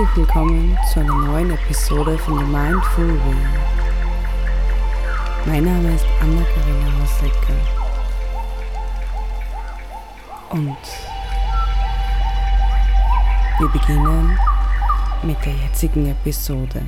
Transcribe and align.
herzlich 0.00 0.16
willkommen 0.16 0.78
zu 0.90 1.00
einer 1.00 1.14
neuen 1.14 1.50
Episode 1.50 2.16
von 2.16 2.38
The 2.38 2.44
Mindful 2.44 3.08
Way. 3.08 3.36
Mein 5.44 5.64
Name 5.64 5.94
ist 5.94 6.06
Anna-Karina 6.22 7.00
Hauslecker 7.00 7.54
und 10.50 10.76
wir 13.58 13.68
beginnen 13.68 14.38
mit 15.22 15.36
der 15.44 15.52
jetzigen 15.52 16.06
Episode. 16.06 16.82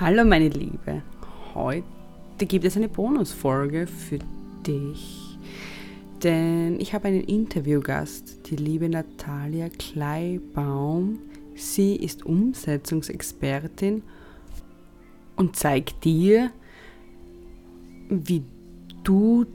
Hallo 0.00 0.24
meine 0.24 0.48
Liebe, 0.48 1.02
heute 1.52 2.46
gibt 2.46 2.64
es 2.64 2.76
eine 2.78 2.88
Bonusfolge 2.88 3.86
für 3.86 4.18
dich 4.66 5.21
denn 6.22 6.80
ich 6.80 6.94
habe 6.94 7.08
einen 7.08 7.24
Interviewgast, 7.24 8.48
die 8.50 8.56
liebe 8.56 8.88
Natalia 8.88 9.68
Kleibaum. 9.68 11.18
Sie 11.54 11.96
ist 11.96 12.24
Umsetzungsexpertin 12.24 14.02
und 15.36 15.56
zeigt 15.56 16.04
dir, 16.04 16.50
wie 18.08 18.42
du 19.04 19.46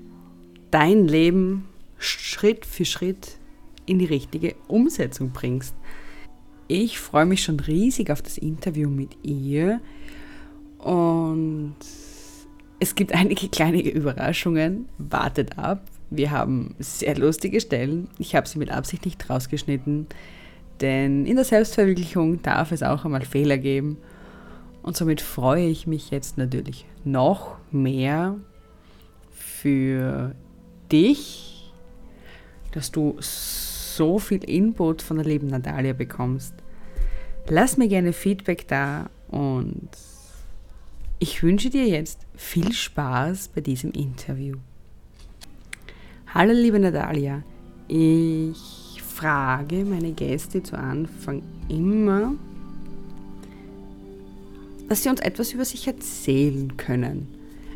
dein 0.72 1.08
Leben 1.08 1.68
Schritt 1.98 2.66
für 2.66 2.86
Schritt 2.86 3.38
in 3.86 4.00
die 4.00 4.06
richtige 4.06 4.56
Umsetzung 4.68 5.32
bringst. 5.32 5.76
Ich 6.68 7.00
freue 7.00 7.26
mich 7.26 7.44
schon 7.44 7.60
riesig 7.60 8.12
auf 8.12 8.22
das 8.22 8.38
Interview 8.38 8.90
mit 8.90 9.18
ihr 9.24 9.80
und 10.80 11.76
es 12.80 12.94
gibt 12.94 13.14
einige 13.14 13.48
kleine 13.48 13.82
Überraschungen. 13.82 14.90
Wartet 14.98 15.58
ab. 15.58 15.90
Wir 16.10 16.32
haben 16.32 16.76
sehr 16.80 17.18
lustige 17.18 17.60
Stellen. 17.60 18.08
Ich 18.18 18.36
habe 18.36 18.48
sie 18.48 18.60
mit 18.60 18.72
Absicht 18.72 19.06
nicht 19.06 19.30
rausgeschnitten, 19.30 20.08
denn 20.80 21.26
in 21.26 21.36
der 21.36 21.46
Selbstverwirklichung 21.46 22.42
darf 22.42 22.72
es 22.72 22.84
auch 22.84 23.04
einmal 23.04 23.26
Fehler 23.26 23.58
geben. 23.58 23.98
Und 24.84 24.96
somit 24.96 25.20
freue 25.20 25.68
ich 25.68 25.86
mich 25.86 26.12
jetzt 26.12 26.38
natürlich 26.38 26.86
noch 27.04 27.58
mehr 27.72 28.38
für 29.32 30.34
dich, 30.92 31.74
dass 32.72 32.92
du 32.92 33.18
so 33.20 34.20
viel 34.20 34.44
Input 34.44 35.02
von 35.02 35.18
der 35.18 35.26
lieben 35.26 35.48
Natalia 35.48 35.94
bekommst. 35.94 36.54
Lass 37.50 37.78
mir 37.78 37.88
gerne 37.88 38.14
Feedback 38.14 38.68
da 38.68 39.10
und 39.30 39.90
ich 41.20 41.42
wünsche 41.44 41.70
dir 41.70 41.88
jetzt 41.88 42.26
viel 42.36 42.72
Spaß 42.72 43.50
bei 43.50 43.62
diesem 43.62 43.92
Interview. 43.92 44.58
Hallo 46.34 46.52
liebe 46.52 46.78
Natalia, 46.78 47.42
ich 47.88 49.02
frage 49.02 49.86
meine 49.86 50.12
Gäste 50.12 50.62
zu 50.62 50.78
Anfang 50.78 51.42
immer, 51.70 52.34
dass 54.90 55.04
sie 55.04 55.10
uns 55.10 55.22
etwas 55.22 55.54
über 55.54 55.64
sich 55.64 55.88
erzählen 55.88 56.76
können. 56.76 57.30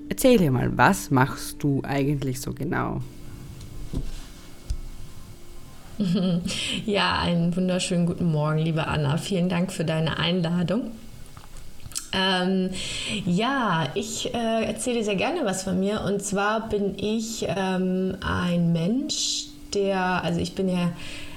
Erzähl 0.10 0.38
dir 0.38 0.52
mal, 0.52 0.78
was 0.78 1.12
machst 1.12 1.64
du 1.64 1.82
eigentlich 1.84 2.42
so 2.42 2.54
genau? 2.54 3.02
Ja, 6.86 7.20
einen 7.20 7.56
wunderschönen 7.56 8.06
guten 8.06 8.32
Morgen, 8.32 8.58
liebe 8.58 8.86
Anna. 8.86 9.18
Vielen 9.18 9.48
Dank 9.48 9.72
für 9.72 9.86
deine 9.86 10.18
Einladung. 10.20 10.92
Ähm, 12.14 12.72
ja, 13.26 13.88
ich 13.94 14.34
äh, 14.34 14.66
erzähle 14.66 15.04
sehr 15.04 15.16
gerne 15.16 15.46
was 15.46 15.64
von 15.64 15.80
mir. 15.80 16.02
Und 16.02 16.22
zwar 16.24 16.70
bin 16.70 16.96
ich 16.98 17.46
ähm, 17.48 18.18
ein 18.22 18.74
Mensch, 18.74 19.46
der, 19.74 20.24
also 20.24 20.40
ich 20.40 20.54
bin 20.54 20.70
ja 20.70 20.92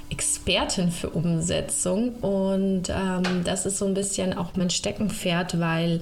Expertin 0.09 0.91
für 0.91 1.09
Umsetzung 1.09 2.09
und 2.21 2.83
ähm, 2.89 3.43
das 3.43 3.65
ist 3.65 3.79
so 3.79 3.85
ein 3.85 3.95
bisschen 3.95 4.37
auch 4.37 4.51
mein 4.55 4.69
Steckenpferd, 4.69 5.59
weil 5.59 6.01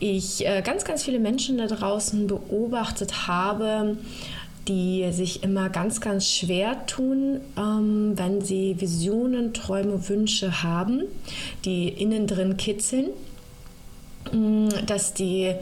ich 0.00 0.46
äh, 0.46 0.62
ganz, 0.62 0.84
ganz 0.84 1.04
viele 1.04 1.20
Menschen 1.20 1.58
da 1.58 1.66
draußen 1.66 2.26
beobachtet 2.26 3.28
habe, 3.28 3.96
die 4.66 5.10
sich 5.12 5.42
immer 5.42 5.70
ganz, 5.70 6.00
ganz 6.00 6.28
schwer 6.28 6.86
tun, 6.86 7.40
ähm, 7.56 8.12
wenn 8.16 8.40
sie 8.40 8.80
Visionen, 8.80 9.54
Träume, 9.54 10.08
Wünsche 10.08 10.62
haben, 10.62 11.04
die 11.64 11.88
innen 11.88 12.26
drin 12.26 12.56
kitzeln 12.56 13.10
dass 14.86 15.14
die 15.14 15.54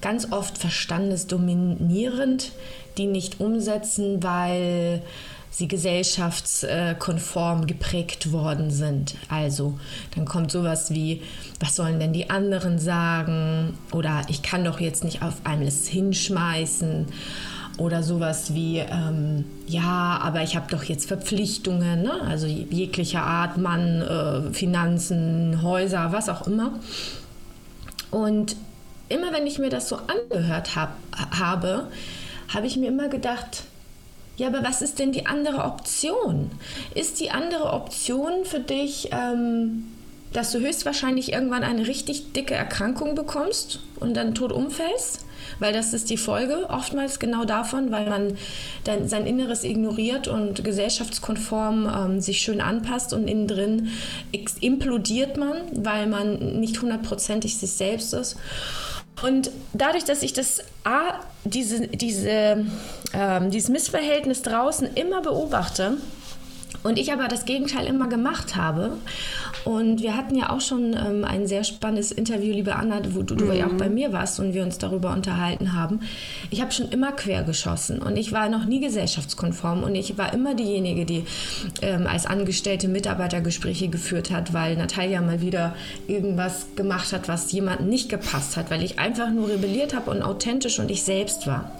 ganz 0.00 0.30
oft 0.32 0.58
verstandesdominierend 0.58 2.52
die 2.98 3.06
nicht 3.06 3.40
umsetzen, 3.40 4.22
weil 4.22 5.02
sie 5.50 5.68
gesellschaftskonform 5.68 7.66
geprägt 7.66 8.32
worden 8.32 8.70
sind. 8.70 9.14
Also 9.28 9.78
dann 10.14 10.24
kommt 10.24 10.50
sowas 10.50 10.92
wie, 10.92 11.22
was 11.60 11.76
sollen 11.76 12.00
denn 12.00 12.12
die 12.12 12.28
anderen 12.28 12.78
sagen? 12.78 13.78
Oder 13.92 14.22
ich 14.28 14.42
kann 14.42 14.64
doch 14.64 14.80
jetzt 14.80 15.04
nicht 15.04 15.22
auf 15.22 15.34
alles 15.44 15.86
hinschmeißen. 15.86 17.06
Oder 17.76 18.04
sowas 18.04 18.54
wie, 18.54 18.78
ähm, 18.78 19.44
ja, 19.66 20.20
aber 20.22 20.42
ich 20.42 20.54
habe 20.54 20.66
doch 20.70 20.84
jetzt 20.84 21.08
Verpflichtungen, 21.08 22.02
ne? 22.02 22.20
also 22.24 22.46
jeglicher 22.46 23.22
Art, 23.22 23.56
Mann, 23.56 24.00
äh, 24.00 24.52
Finanzen, 24.52 25.60
Häuser, 25.60 26.12
was 26.12 26.28
auch 26.28 26.46
immer. 26.46 26.78
Und 28.14 28.54
immer 29.08 29.32
wenn 29.32 29.44
ich 29.44 29.58
mir 29.58 29.70
das 29.70 29.88
so 29.88 29.96
angehört 29.96 30.76
hab, 30.76 30.96
habe, 31.36 31.88
habe 32.54 32.66
ich 32.68 32.76
mir 32.76 32.86
immer 32.86 33.08
gedacht, 33.08 33.64
ja, 34.36 34.46
aber 34.46 34.62
was 34.62 34.82
ist 34.82 35.00
denn 35.00 35.10
die 35.10 35.26
andere 35.26 35.64
Option? 35.64 36.52
Ist 36.94 37.18
die 37.18 37.32
andere 37.32 37.72
Option 37.72 38.44
für 38.44 38.60
dich, 38.60 39.08
ähm, 39.10 39.92
dass 40.34 40.52
du 40.52 40.58
höchstwahrscheinlich 40.58 41.32
irgendwann 41.32 41.62
eine 41.62 41.86
richtig 41.86 42.32
dicke 42.32 42.54
Erkrankung 42.54 43.14
bekommst 43.14 43.80
und 44.00 44.14
dann 44.14 44.34
tot 44.34 44.52
umfällst? 44.52 45.24
Weil 45.60 45.72
das 45.72 45.94
ist 45.94 46.10
die 46.10 46.16
Folge 46.16 46.68
oftmals 46.68 47.20
genau 47.20 47.44
davon, 47.44 47.92
weil 47.92 48.10
man 48.10 48.36
dann 48.82 49.08
sein 49.08 49.26
Inneres 49.26 49.62
ignoriert 49.62 50.26
und 50.26 50.64
gesellschaftskonform 50.64 51.86
ähm, 51.86 52.20
sich 52.20 52.40
schön 52.40 52.60
anpasst 52.60 53.12
und 53.12 53.28
innen 53.28 53.46
drin 53.46 53.90
implodiert 54.60 55.36
man, 55.36 55.56
weil 55.72 56.08
man 56.08 56.58
nicht 56.58 56.82
hundertprozentig 56.82 57.56
sich 57.56 57.72
selbst 57.72 58.12
ist. 58.12 58.36
Und 59.22 59.52
dadurch, 59.72 60.04
dass 60.04 60.24
ich 60.24 60.32
das 60.32 60.60
A, 60.82 61.20
diese, 61.44 61.86
diese, 61.86 62.66
ähm, 63.12 63.50
dieses 63.50 63.68
Missverhältnis 63.68 64.42
draußen 64.42 64.88
immer 64.94 65.20
beobachte, 65.20 65.98
und 66.84 66.98
ich 66.98 67.12
aber 67.12 67.26
das 67.28 67.46
Gegenteil 67.46 67.86
immer 67.86 68.08
gemacht 68.08 68.54
habe. 68.54 68.98
Und 69.64 70.02
wir 70.02 70.16
hatten 70.16 70.36
ja 70.36 70.50
auch 70.50 70.60
schon 70.60 70.94
ähm, 70.94 71.24
ein 71.24 71.46
sehr 71.46 71.64
spannendes 71.64 72.12
Interview, 72.12 72.52
liebe 72.52 72.76
Anna, 72.76 73.00
wo 73.10 73.22
du, 73.22 73.34
du 73.34 73.52
ja 73.52 73.66
auch 73.66 73.72
bei 73.72 73.88
mhm. 73.88 73.94
mir 73.94 74.12
warst 74.12 74.38
und 74.38 74.52
wir 74.52 74.62
uns 74.62 74.78
darüber 74.78 75.12
unterhalten 75.12 75.72
haben. 75.72 76.00
Ich 76.50 76.60
habe 76.60 76.70
schon 76.72 76.90
immer 76.90 77.12
quer 77.12 77.44
geschossen 77.44 78.00
und 78.00 78.16
ich 78.16 78.32
war 78.32 78.48
noch 78.48 78.66
nie 78.66 78.80
gesellschaftskonform 78.80 79.82
und 79.82 79.94
ich 79.94 80.18
war 80.18 80.32
immer 80.34 80.54
diejenige, 80.54 81.06
die 81.06 81.24
ähm, 81.80 82.06
als 82.06 82.26
angestellte 82.26 82.88
Mitarbeitergespräche 82.88 83.88
geführt 83.88 84.30
hat, 84.30 84.52
weil 84.52 84.76
Natalia 84.76 85.22
mal 85.22 85.40
wieder 85.40 85.74
irgendwas 86.06 86.66
gemacht 86.76 87.12
hat, 87.12 87.28
was 87.28 87.50
jemandem 87.52 87.88
nicht 87.88 88.10
gepasst 88.10 88.56
hat, 88.56 88.70
weil 88.70 88.82
ich 88.82 88.98
einfach 88.98 89.30
nur 89.30 89.48
rebelliert 89.48 89.94
habe 89.94 90.10
und 90.10 90.22
authentisch 90.22 90.78
und 90.78 90.90
ich 90.90 91.02
selbst 91.02 91.46
war. 91.46 91.72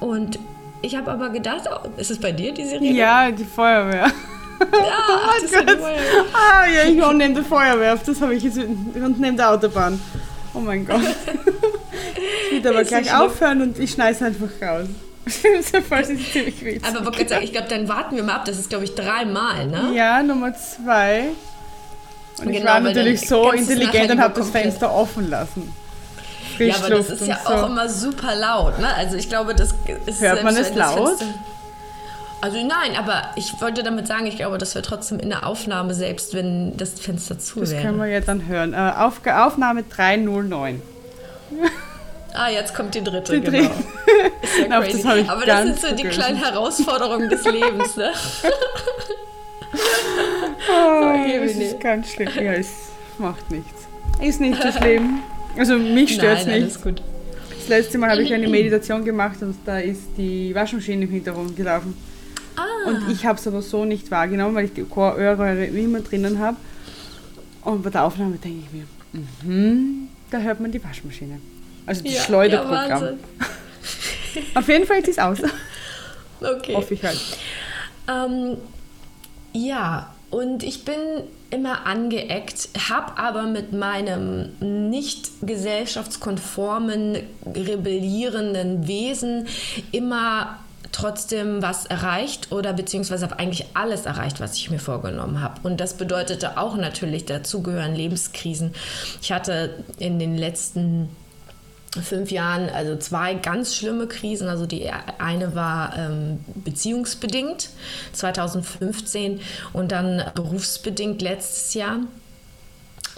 Und 0.00 0.38
ich 0.82 0.96
habe 0.96 1.10
aber 1.10 1.30
gedacht, 1.30 1.62
oh, 1.70 1.88
ist 1.96 2.10
es 2.10 2.18
bei 2.18 2.32
dir 2.32 2.52
die 2.52 2.64
Serie? 2.64 2.92
Ja, 2.92 3.30
die 3.30 3.44
Feuerwehr. 3.44 4.12
Ja, 4.60 4.66
oh 5.08 5.26
mein 5.52 5.66
Gott. 5.66 5.78
Ah, 6.32 6.66
ja, 6.66 6.82
ich 6.84 7.00
wohne 7.00 7.18
neben 7.18 7.34
der 7.34 7.44
Feuerwehr. 7.44 7.98
Das 8.04 8.20
habe 8.20 8.34
ich 8.34 8.42
jetzt 8.42 8.58
und 8.58 9.20
neben 9.20 9.36
der 9.36 9.50
Autobahn. 9.50 10.00
Oh 10.54 10.60
mein 10.60 10.86
Gott. 10.86 11.00
ich 12.46 12.52
würde 12.52 12.70
aber 12.70 12.84
gleich 12.84 13.14
aufhören 13.14 13.62
und 13.62 13.78
ich 13.78 13.92
schneide 13.92 14.16
es 14.16 14.22
einfach 14.22 14.48
raus. 14.60 14.88
das 15.24 16.08
ist 16.10 16.32
ziemlich 16.32 16.64
witzig. 16.64 16.84
Aber 16.84 17.42
ich 17.42 17.52
glaube, 17.52 17.68
dann 17.68 17.88
warten 17.88 18.16
wir 18.16 18.24
mal 18.24 18.36
ab. 18.36 18.44
Das 18.44 18.58
ist, 18.58 18.70
glaube 18.70 18.84
ich, 18.84 18.94
dreimal, 18.94 19.66
ne? 19.66 19.92
Ja, 19.94 20.22
Nummer 20.22 20.54
zwei. 20.54 21.28
Und 22.38 22.46
genau, 22.46 22.58
ich 22.58 22.64
war 22.64 22.80
natürlich 22.80 23.28
so 23.28 23.50
intelligent 23.52 24.12
und 24.12 24.20
habe 24.20 24.34
das 24.38 24.50
Fenster 24.50 24.92
offen 24.92 25.28
lassen. 25.28 25.72
Ja, 26.58 26.76
aber 26.76 26.90
das 26.90 27.10
ist 27.10 27.26
ja 27.26 27.38
so. 27.44 27.52
auch 27.52 27.66
immer 27.68 27.88
super 27.88 28.34
laut. 28.34 28.78
Ne? 28.78 28.88
Also 28.94 29.16
ich 29.16 29.28
glaube, 29.28 29.54
das 29.54 29.74
ist 30.06 30.20
Hört 30.20 30.42
man 30.42 30.56
es 30.56 30.74
laut? 30.74 31.18
Also 32.40 32.58
nein, 32.58 32.96
aber 32.96 33.30
ich 33.34 33.60
wollte 33.60 33.82
damit 33.82 34.06
sagen, 34.06 34.26
ich 34.26 34.36
glaube, 34.36 34.58
dass 34.58 34.74
wir 34.74 34.82
trotzdem 34.82 35.18
in 35.18 35.30
der 35.30 35.44
Aufnahme, 35.46 35.92
selbst 35.94 36.34
wenn 36.34 36.76
das 36.76 37.00
Fenster 37.00 37.38
zu 37.38 37.60
das 37.60 37.70
wäre. 37.70 37.82
Das 37.82 37.86
können 37.90 37.98
wir 37.98 38.06
ja 38.06 38.20
dann 38.20 38.46
hören. 38.46 38.74
Äh, 38.74 38.92
Auf, 38.96 39.20
Aufnahme 39.26 39.82
309. 39.82 40.80
Ah, 42.34 42.50
jetzt 42.50 42.74
kommt 42.74 42.94
die 42.94 43.02
dritte, 43.02 43.40
die 43.40 43.50
genau. 43.50 43.70
Ist 44.42 44.58
ja 44.58 44.66
crazy. 44.80 45.02
Das 45.02 45.28
aber 45.28 45.46
das 45.46 45.62
sind 45.64 45.80
so 45.80 45.94
die 45.94 46.04
kleinen 46.04 46.36
Herausforderungen 46.36 47.28
des 47.28 47.44
Lebens, 47.44 47.96
ne? 47.96 48.12
oh, 50.70 51.14
das 51.42 51.52
ist 51.52 51.80
ganz 51.80 52.12
schlimm. 52.12 52.30
Ja, 52.36 52.52
es 52.52 52.68
macht 53.18 53.50
nichts. 53.50 53.88
Ist 54.20 54.40
nicht 54.40 54.62
so 54.62 54.70
schlimm. 54.72 55.20
Also 55.56 55.76
mich 55.76 56.14
stört 56.14 56.40
es 56.40 56.46
nicht. 56.46 56.54
Alles 56.54 56.80
gut. 56.80 57.02
Das 57.50 57.68
letzte 57.68 57.98
Mal 57.98 58.10
habe 58.10 58.22
ich 58.22 58.32
eine 58.32 58.46
Meditation 58.46 59.04
gemacht 59.04 59.42
und 59.42 59.56
da 59.66 59.80
ist 59.80 60.02
die 60.16 60.54
Waschmaschine 60.54 61.04
im 61.04 61.10
Hintergrund 61.10 61.56
gelaufen. 61.56 61.96
Und 62.86 63.10
ich 63.10 63.26
habe 63.26 63.38
es 63.38 63.46
aber 63.46 63.62
so 63.62 63.84
nicht 63.84 64.10
wahrgenommen, 64.10 64.54
weil 64.54 64.66
ich 64.66 64.72
die 64.72 64.84
Ohrröhre 64.84 65.66
immer 65.66 66.00
drinnen 66.00 66.38
habe. 66.38 66.56
Und 67.62 67.82
bei 67.82 67.90
der 67.90 68.04
Aufnahme 68.04 68.36
denke 68.36 68.64
ich 68.66 68.72
mir, 68.72 69.22
mhm, 69.42 70.08
da 70.30 70.38
hört 70.38 70.60
man 70.60 70.70
die 70.70 70.82
Waschmaschine. 70.82 71.40
Also 71.86 72.02
das 72.04 72.14
Ja, 72.14 72.20
Schleuderprogramm. 72.22 73.02
ja, 73.02 74.42
Auf 74.54 74.68
jeden 74.68 74.86
Fall 74.86 74.98
ist 75.00 75.08
es 75.08 75.18
aus. 75.18 75.38
Okay. 76.40 76.74
Hoffe 76.74 76.94
ich 76.94 77.02
halt. 77.04 77.20
Ähm, 78.08 78.56
ja, 79.52 80.14
und 80.30 80.62
ich 80.62 80.84
bin 80.84 80.94
immer 81.50 81.86
angeeckt, 81.86 82.68
habe 82.90 83.18
aber 83.18 83.44
mit 83.44 83.72
meinem 83.72 84.50
nicht 84.60 85.30
gesellschaftskonformen, 85.42 87.18
rebellierenden 87.46 88.86
Wesen 88.86 89.46
immer 89.92 90.58
trotzdem 90.92 91.62
was 91.62 91.86
erreicht 91.86 92.52
oder 92.52 92.72
beziehungsweise 92.72 93.24
habe 93.24 93.38
eigentlich 93.38 93.66
alles 93.74 94.06
erreicht, 94.06 94.40
was 94.40 94.56
ich 94.56 94.70
mir 94.70 94.78
vorgenommen 94.78 95.40
habe. 95.40 95.60
Und 95.62 95.80
das 95.80 95.94
bedeutete 95.94 96.58
auch 96.58 96.76
natürlich, 96.76 97.24
dazu 97.24 97.62
gehören 97.62 97.94
Lebenskrisen. 97.94 98.74
Ich 99.22 99.32
hatte 99.32 99.84
in 99.98 100.18
den 100.18 100.36
letzten 100.36 101.08
fünf 102.02 102.30
Jahren 102.30 102.68
also 102.68 102.96
zwei 102.96 103.34
ganz 103.34 103.74
schlimme 103.74 104.06
Krisen. 104.06 104.48
Also 104.48 104.66
die 104.66 104.90
eine 105.18 105.54
war 105.54 105.96
ähm, 105.96 106.40
beziehungsbedingt 106.64 107.70
2015 108.12 109.40
und 109.72 109.92
dann 109.92 110.22
berufsbedingt 110.34 111.22
letztes 111.22 111.74
Jahr. 111.74 112.00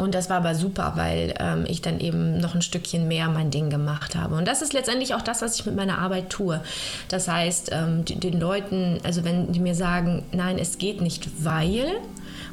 Und 0.01 0.15
das 0.15 0.31
war 0.31 0.39
aber 0.39 0.55
super, 0.55 0.95
weil 0.97 1.35
ähm, 1.39 1.65
ich 1.69 1.83
dann 1.83 2.01
eben 2.01 2.39
noch 2.39 2.55
ein 2.55 2.63
Stückchen 2.63 3.07
mehr 3.07 3.29
mein 3.29 3.51
Ding 3.51 3.69
gemacht 3.69 4.17
habe. 4.17 4.35
Und 4.35 4.49
das 4.49 4.63
ist 4.63 4.73
letztendlich 4.73 5.15
auch 5.15 5.21
das, 5.21 5.43
was 5.43 5.59
ich 5.59 5.67
mit 5.67 5.77
meiner 5.77 5.99
Arbeit 5.99 6.31
tue. 6.31 6.63
Das 7.09 7.29
heißt, 7.29 7.71
ähm, 7.73 8.05
die, 8.07 8.19
den 8.19 8.41
Leuten, 8.41 8.99
also 9.05 9.25
wenn 9.25 9.53
die 9.53 9.61
mir 9.61 9.75
sagen, 9.75 10.25
nein, 10.33 10.59
es 10.59 10.79
geht 10.79 11.03
nicht, 11.03 11.45
weil, 11.45 11.87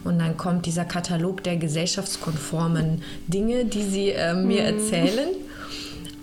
und 0.04 0.20
dann 0.20 0.36
kommt 0.36 0.66
dieser 0.66 0.84
Katalog 0.84 1.44
der 1.44 1.56
gesellschaftskonformen 1.56 3.02
Dinge, 3.28 3.66
die 3.66 3.84
sie 3.84 4.10
äh, 4.10 4.34
mir 4.34 4.64
erzählen. 4.64 5.30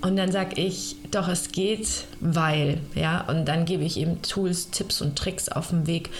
Und 0.05 0.17
dann 0.17 0.31
sage 0.31 0.61
ich, 0.61 0.97
doch, 1.11 1.29
es 1.29 1.51
geht, 1.51 1.89
weil, 2.21 2.77
ja, 2.95 3.25
und 3.27 3.47
dann 3.47 3.65
gebe 3.65 3.85
ich 3.85 3.97
eben 3.97 4.21
Tools, 4.21 4.69
Tipps 4.71 5.01
und 5.01 5.17
Tricks 5.17 5.49
auf 5.49 5.69
den 5.71 5.87
Weg, 5.87 6.11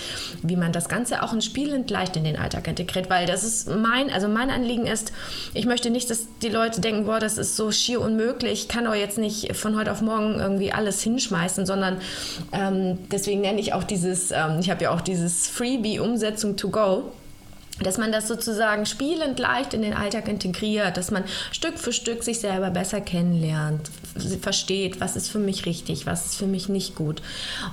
wie 0.43 0.57
man 0.57 0.73
das 0.73 0.89
Ganze 0.89 1.23
auch 1.23 1.35
in 1.35 1.43
spielend 1.43 1.91
leicht 1.91 2.17
in 2.17 2.25
den 2.25 2.37
Alltag 2.37 2.67
integriert, 2.67 3.11
weil 3.11 3.27
das 3.27 3.45
ist 3.45 3.69
mein, 3.69 4.11
also 4.11 4.27
mein 4.27 4.49
Anliegen 4.49 4.87
ist, 4.87 5.13
ich 5.53 5.67
möchte 5.67 5.91
nicht, 5.91 6.09
dass 6.09 6.27
die 6.41 6.49
Leute 6.49 6.81
denken, 6.81 7.05
boah, 7.05 7.21
das 7.21 7.37
ist 7.37 7.57
so 7.57 7.71
schier 7.73 8.01
unmöglich, 8.01 8.53
ich 8.63 8.69
kann 8.69 8.87
doch 8.87 8.95
jetzt 8.95 9.19
nicht 9.19 9.55
von 9.55 9.77
heute 9.77 9.93
auf 9.93 10.01
morgen 10.01 10.41
irgendwie 10.41 10.73
alles 10.73 11.03
hinschmeißen, 11.03 11.67
sondern 11.67 11.99
ähm, 12.53 12.97
deswegen 13.13 13.43
nenne 13.43 13.61
ich 13.61 13.75
auch 13.75 13.85
dieses, 13.85 14.31
ähm, 14.31 14.61
ich 14.61 14.71
habe 14.71 14.85
ja 14.85 14.93
auch 14.93 15.03
dieses 15.03 15.47
Freebie-Umsetzung 15.49 16.57
to 16.57 16.71
go 16.71 17.13
dass 17.81 17.99
man 17.99 18.13
das 18.13 18.29
sozusagen 18.29 18.87
spielend 18.87 19.39
leicht 19.39 19.75
in 19.75 19.83
den 19.83 19.95
Alltag 19.95 20.29
integriert, 20.29 20.97
dass 20.97 21.11
man 21.11 21.25
Stück 21.51 21.79
für 21.79 21.93
Stück 21.93 22.23
sich 22.23 22.39
selber 22.39 22.71
besser 22.71 23.01
kennenlernt, 23.01 23.91
versteht, 24.41 25.01
was 25.01 25.17
ist 25.17 25.29
für 25.29 25.41
mich 25.41 25.67
richtig, 25.67 26.07
was 26.07 26.27
ist 26.27 26.37
für 26.37 26.47
mich 26.47 26.69
nicht 26.69 26.95
gut. 26.95 27.21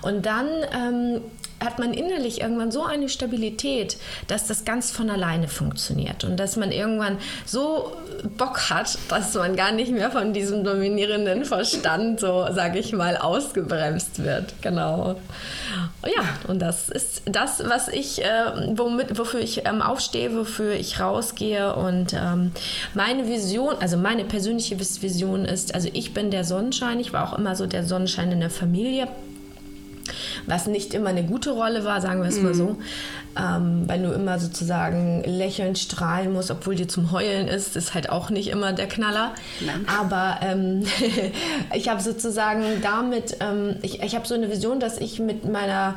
Und 0.01 0.25
dann 0.25 0.48
ähm, 0.74 1.21
hat 1.63 1.80
man 1.80 1.94
innerlich 1.94 2.42
irgendwann 2.42 2.72
so 2.72 2.84
eine 2.84 3.08
Stabilität, 3.10 3.98
dass 4.28 4.48
das 4.48 4.66
ganz 4.66 4.92
von 4.92 5.10
alleine 5.10 5.48
funktioniert 5.48 6.24
und 6.24 6.38
dass 6.38 6.58
man 6.58 6.72
irgendwann 6.72 7.18
so 7.46 7.96
Bock 8.38 8.69
hat, 8.69 8.98
dass 9.10 9.34
man 9.36 9.56
gar 9.56 9.72
nicht 9.72 9.92
mehr 9.92 10.12
von 10.12 10.34
diesem 10.34 10.63
dominierenden 10.63 11.46
Verstand, 11.46 12.19
so 12.19 12.48
sage 12.52 12.80
ich 12.80 12.94
mal, 12.94 13.18
ausgebremst 13.18 14.24
wird. 14.24 14.54
Genau. 14.62 15.16
Ja, 16.04 16.24
und 16.48 16.60
das 16.60 16.90
ist 16.90 17.22
das, 17.25 17.63
was 17.66 17.88
ich, 17.88 18.24
äh, 18.24 18.28
womit, 18.75 19.18
wofür 19.18 19.40
ich 19.40 19.66
ähm, 19.66 19.81
aufstehe, 19.81 20.36
wofür 20.36 20.74
ich 20.74 21.00
rausgehe 21.00 21.75
und 21.75 22.13
ähm, 22.13 22.52
meine 22.94 23.28
Vision, 23.28 23.75
also 23.80 23.98
meine 23.98 24.25
persönliche 24.25 24.80
Vision 24.80 25.46
ist, 25.46 25.75
also 25.75 25.90
ich 25.94 26.13
bin 26.13 26.31
der 26.31 26.44
Sonnenschein, 26.44 27.00
ich 27.00 27.13
war 27.13 27.31
auch 27.31 27.38
immer 27.38 27.56
so 27.56 27.68
der 27.68 27.84
Sonnenschein 27.84 28.31
in 28.31 28.40
der 28.40 28.50
Familie 28.50 29.08
was 30.47 30.67
nicht 30.67 30.93
immer 30.93 31.09
eine 31.09 31.23
gute 31.23 31.51
Rolle 31.51 31.83
war, 31.85 32.01
sagen 32.01 32.21
wir 32.21 32.29
es 32.29 32.39
mal 32.39 32.53
so. 32.53 32.77
Ähm, 33.38 33.83
weil 33.88 34.01
du 34.01 34.12
immer 34.12 34.39
sozusagen 34.39 35.24
lächelnd 35.24 35.80
strahlen 35.80 36.33
musst, 36.33 36.51
obwohl 36.51 36.75
dir 36.75 36.88
zum 36.88 37.12
Heulen 37.12 37.48
ist, 37.48 37.78
ist 37.78 37.94
halt 37.94 38.10
auch 38.10 38.30
nicht 38.30 38.50
immer 38.50 38.74
der 38.74 38.88
Knaller. 38.88 39.33
Nein. 39.66 39.86
Aber 40.00 40.39
ähm, 40.42 40.86
ich 41.74 41.88
habe 41.88 42.01
sozusagen 42.01 42.63
damit, 42.81 43.38
ähm, 43.39 43.78
ich, 43.81 44.01
ich 44.01 44.16
habe 44.16 44.28
so 44.28 44.36
eine 44.36 44.51
Vision, 44.51 44.80
dass 44.80 44.98
ich 44.98 45.19
mit 45.19 45.50
meiner, 45.50 45.95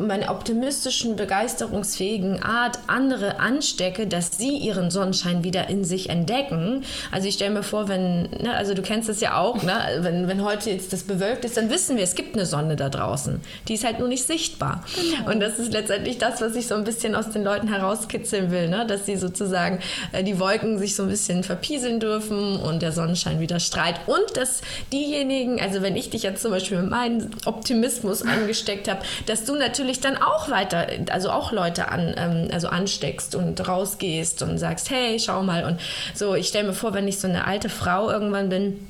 meiner 0.00 0.30
optimistischen, 0.30 1.14
begeisterungsfähigen 1.14 2.42
Art 2.42 2.80
andere 2.88 3.38
anstecke, 3.38 4.06
dass 4.08 4.36
sie 4.36 4.56
ihren 4.56 4.90
Sonnenschein 4.90 5.44
wieder 5.44 5.68
in 5.68 5.84
sich 5.84 6.10
entdecken. 6.10 6.84
Also 7.12 7.28
ich 7.28 7.34
stelle 7.34 7.54
mir 7.54 7.62
vor, 7.62 7.88
wenn, 7.88 8.22
ne, 8.22 8.54
also 8.56 8.74
du 8.74 8.82
kennst 8.82 9.08
es 9.08 9.20
ja 9.20 9.36
auch, 9.36 9.62
ne, 9.62 9.72
wenn, 10.00 10.26
wenn 10.26 10.42
heute 10.42 10.70
jetzt 10.70 10.92
das 10.92 11.04
bewölkt 11.04 11.44
ist, 11.44 11.56
dann 11.56 11.70
wissen 11.70 11.96
wir, 11.96 12.02
es 12.02 12.14
gibt 12.14 12.34
eine 12.34 12.46
Sonne 12.46 12.74
da 12.74 12.88
draußen. 12.88 13.40
Die 13.68 13.74
ist 13.74 13.84
halt 13.84 13.98
nur 13.98 14.08
nicht 14.08 14.26
sichtbar. 14.26 14.84
Und 15.30 15.40
das 15.40 15.58
ist 15.58 15.72
letztendlich 15.72 16.18
das, 16.18 16.40
was 16.40 16.56
ich 16.56 16.66
so 16.66 16.71
ein 16.74 16.84
bisschen 16.84 17.14
aus 17.14 17.30
den 17.30 17.44
Leuten 17.44 17.68
herauskitzeln 17.68 18.50
will, 18.50 18.68
ne? 18.68 18.86
dass 18.86 19.06
sie 19.06 19.16
sozusagen 19.16 19.80
äh, 20.12 20.22
die 20.24 20.38
Wolken 20.38 20.78
sich 20.78 20.94
so 20.94 21.04
ein 21.04 21.08
bisschen 21.08 21.42
verpieseln 21.44 22.00
dürfen 22.00 22.56
und 22.56 22.82
der 22.82 22.92
Sonnenschein 22.92 23.40
wieder 23.40 23.60
strahlt. 23.60 23.96
Und 24.06 24.36
dass 24.36 24.60
diejenigen, 24.92 25.60
also 25.60 25.82
wenn 25.82 25.96
ich 25.96 26.10
dich 26.10 26.22
jetzt 26.22 26.42
zum 26.42 26.50
Beispiel 26.50 26.80
mit 26.80 26.90
meinem 26.90 27.30
Optimismus 27.44 28.22
angesteckt 28.22 28.88
habe, 28.88 29.00
dass 29.26 29.44
du 29.44 29.54
natürlich 29.54 30.00
dann 30.00 30.16
auch 30.16 30.50
weiter, 30.50 30.86
also 31.10 31.30
auch 31.30 31.52
Leute 31.52 31.88
an, 31.88 32.14
ähm, 32.16 32.48
also 32.52 32.68
ansteckst 32.68 33.34
und 33.34 33.66
rausgehst 33.66 34.42
und 34.42 34.58
sagst, 34.58 34.90
hey, 34.90 35.18
schau 35.18 35.42
mal. 35.42 35.64
Und 35.64 35.80
so, 36.14 36.34
ich 36.34 36.48
stelle 36.48 36.68
mir 36.68 36.74
vor, 36.74 36.94
wenn 36.94 37.08
ich 37.08 37.18
so 37.18 37.28
eine 37.28 37.46
alte 37.46 37.68
Frau 37.68 38.10
irgendwann 38.10 38.48
bin, 38.48 38.86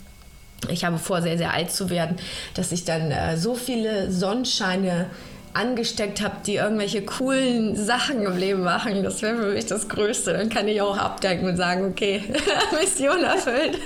ich 0.69 0.85
habe 0.85 0.99
vor, 0.99 1.23
sehr, 1.23 1.38
sehr 1.38 1.52
alt 1.52 1.73
zu 1.73 1.90
werden, 1.90 2.17
dass 2.55 2.73
ich 2.73 2.85
dann 2.85 3.11
äh, 3.11 3.37
so 3.37 3.55
viele 3.55 4.11
Sonnenscheine 4.11 5.06
angesteckt 5.54 6.20
habe, 6.22 6.37
die 6.46 6.54
irgendwelche 6.56 7.02
coolen 7.02 7.76
Sachen 7.76 8.22
im 8.22 8.37
Leben 8.38 8.62
machen. 8.62 9.02
Das 9.02 9.20
wäre 9.22 9.37
für 9.37 9.52
mich 9.52 9.66
das 9.66 9.88
Größte. 9.88 10.32
Dann 10.32 10.49
kann 10.49 10.66
ich 10.69 10.81
auch 10.81 10.96
abdenken 10.96 11.47
und 11.47 11.56
sagen, 11.56 11.85
okay, 11.90 12.23
Mission 12.80 13.23
erfüllt. 13.23 13.78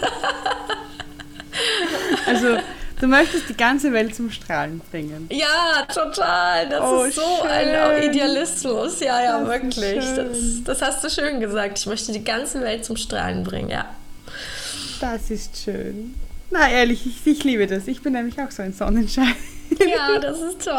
Also, 2.27 2.59
du 3.01 3.07
möchtest 3.07 3.49
die 3.49 3.57
ganze 3.57 3.93
Welt 3.93 4.15
zum 4.15 4.31
Strahlen 4.31 4.81
bringen. 4.91 5.29
Ja, 5.31 5.85
total. 5.93 6.69
Das 6.69 6.81
Oh, 6.83 7.05
ist 7.05 7.17
so 7.17 7.23
schön. 7.43 7.51
ein 7.51 8.03
Idealismus. 8.11 9.01
Ja, 9.01 9.23
ja, 9.23 9.41
Das 9.41 9.49
wirklich. 9.49 10.05
Das, 10.15 10.39
das 10.65 10.83
hast 10.83 11.05
du 11.05 11.11
schön 11.11 11.41
gesagt. 11.41 11.79
Ich 11.79 11.87
möchte 11.87 12.13
die 12.13 12.25
ganze 12.25 12.61
Welt 12.61 12.85
zum 12.85 12.97
Strahlen 12.97 13.43
bringen, 13.45 13.71
ja. 13.71 13.87
Das 15.01 15.31
ist 15.31 15.57
schön. 15.65 16.15
Na, 16.51 16.69
ehrlich, 16.71 17.05
ich, 17.07 17.27
ich 17.27 17.45
liebe 17.45 17.67
das. 17.67 17.87
Ich 17.89 18.03
bin 18.03 18.13
nämlich 18.13 18.39
auch 18.41 18.51
so 18.51 18.63
ein 18.63 18.73
Sonnenschein. 18.73 19.35
Ja, 19.79 20.19
das 20.19 20.41
ist 20.41 20.65
toll. 20.65 20.75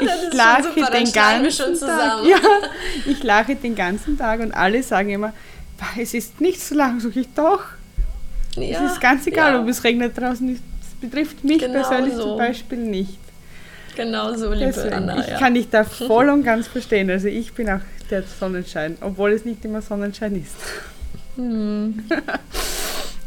das 0.00 0.22
Ich 0.28 0.34
lache 0.34 0.62
schon 0.62 0.74
super. 0.74 0.90
Den 0.92 1.12
ganzen 1.12 1.78
Tag. 1.80 2.24
Ja, 2.26 2.38
ich 3.06 3.22
lache 3.22 3.56
den 3.56 3.74
ganzen 3.74 4.18
Tag 4.18 4.40
und 4.40 4.52
alle 4.52 4.82
sagen 4.82 5.10
immer, 5.10 5.32
"Bah, 5.78 5.86
es 6.00 6.14
ist 6.14 6.40
nichts 6.40 6.68
zu 6.68 6.74
lachen. 6.74 7.00
Sag 7.00 7.16
ich 7.16 7.28
doch. 7.34 7.62
Ja, 8.56 8.84
es 8.86 8.92
ist 8.92 9.00
ganz 9.00 9.26
egal, 9.26 9.54
ja. 9.54 9.60
ob 9.60 9.68
es 9.68 9.84
regnet 9.84 10.16
draußen. 10.18 10.48
ist. 10.48 10.62
Es 10.82 11.00
betrifft 11.08 11.44
mich 11.44 11.58
Genau 11.58 11.72
persönlich 11.74 12.14
so. 12.14 12.22
zum 12.22 12.38
Beispiel 12.38 12.78
nicht. 12.78 13.18
Genau 13.96 14.32
so, 14.34 14.52
liebe 14.52 14.66
Deswegen, 14.66 14.94
Anna. 14.94 15.20
ich 15.20 15.26
ja. 15.28 15.38
kann 15.38 15.54
dich 15.54 15.68
da 15.70 15.84
voll 16.08 16.28
und 16.28 16.44
ganz 16.44 16.66
verstehen. 16.68 17.10
Also 17.10 17.28
ich 17.28 17.52
bin 17.52 17.68
auch 17.70 17.80
der 18.10 18.22
Sonnenschein, 18.22 18.96
obwohl 19.00 19.32
es 19.32 19.44
nicht 19.44 19.64
immer 19.64 19.82
Sonnenschein 19.82 20.36
ist. 20.36 20.54
Hm. 21.36 22.04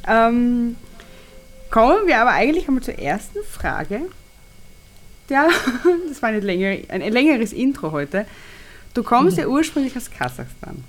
Ähm, 0.07 0.75
kommen 1.69 2.07
wir 2.07 2.17
aber 2.19 2.31
eigentlich 2.31 2.67
einmal 2.67 2.81
zur 2.81 2.97
ersten 2.97 3.37
Frage. 3.47 4.01
Ja, 5.31 5.47
das 6.09 6.21
war 6.21 6.29
eine 6.29 6.41
längere, 6.41 6.81
ein 6.89 7.01
längeres 7.01 7.53
Intro 7.53 7.93
heute. 7.93 8.25
Du 8.93 9.01
kommst 9.01 9.37
ja 9.37 9.47
ursprünglich 9.47 9.95
aus 9.95 10.11
Kasachstan. 10.11 10.83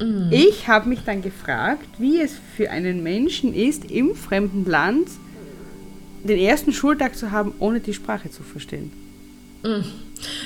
Mhm. 0.00 0.28
Ich 0.30 0.68
habe 0.68 0.88
mich 0.88 1.00
dann 1.04 1.20
gefragt, 1.20 1.86
wie 1.98 2.18
es 2.18 2.32
für 2.56 2.70
einen 2.70 3.02
Menschen 3.02 3.54
ist, 3.54 3.90
im 3.90 4.14
fremden 4.14 4.64
Land 4.64 5.08
den 6.24 6.38
ersten 6.38 6.72
Schultag 6.72 7.14
zu 7.14 7.30
haben, 7.30 7.52
ohne 7.58 7.80
die 7.80 7.92
Sprache 7.92 8.30
zu 8.30 8.42
verstehen. 8.42 8.90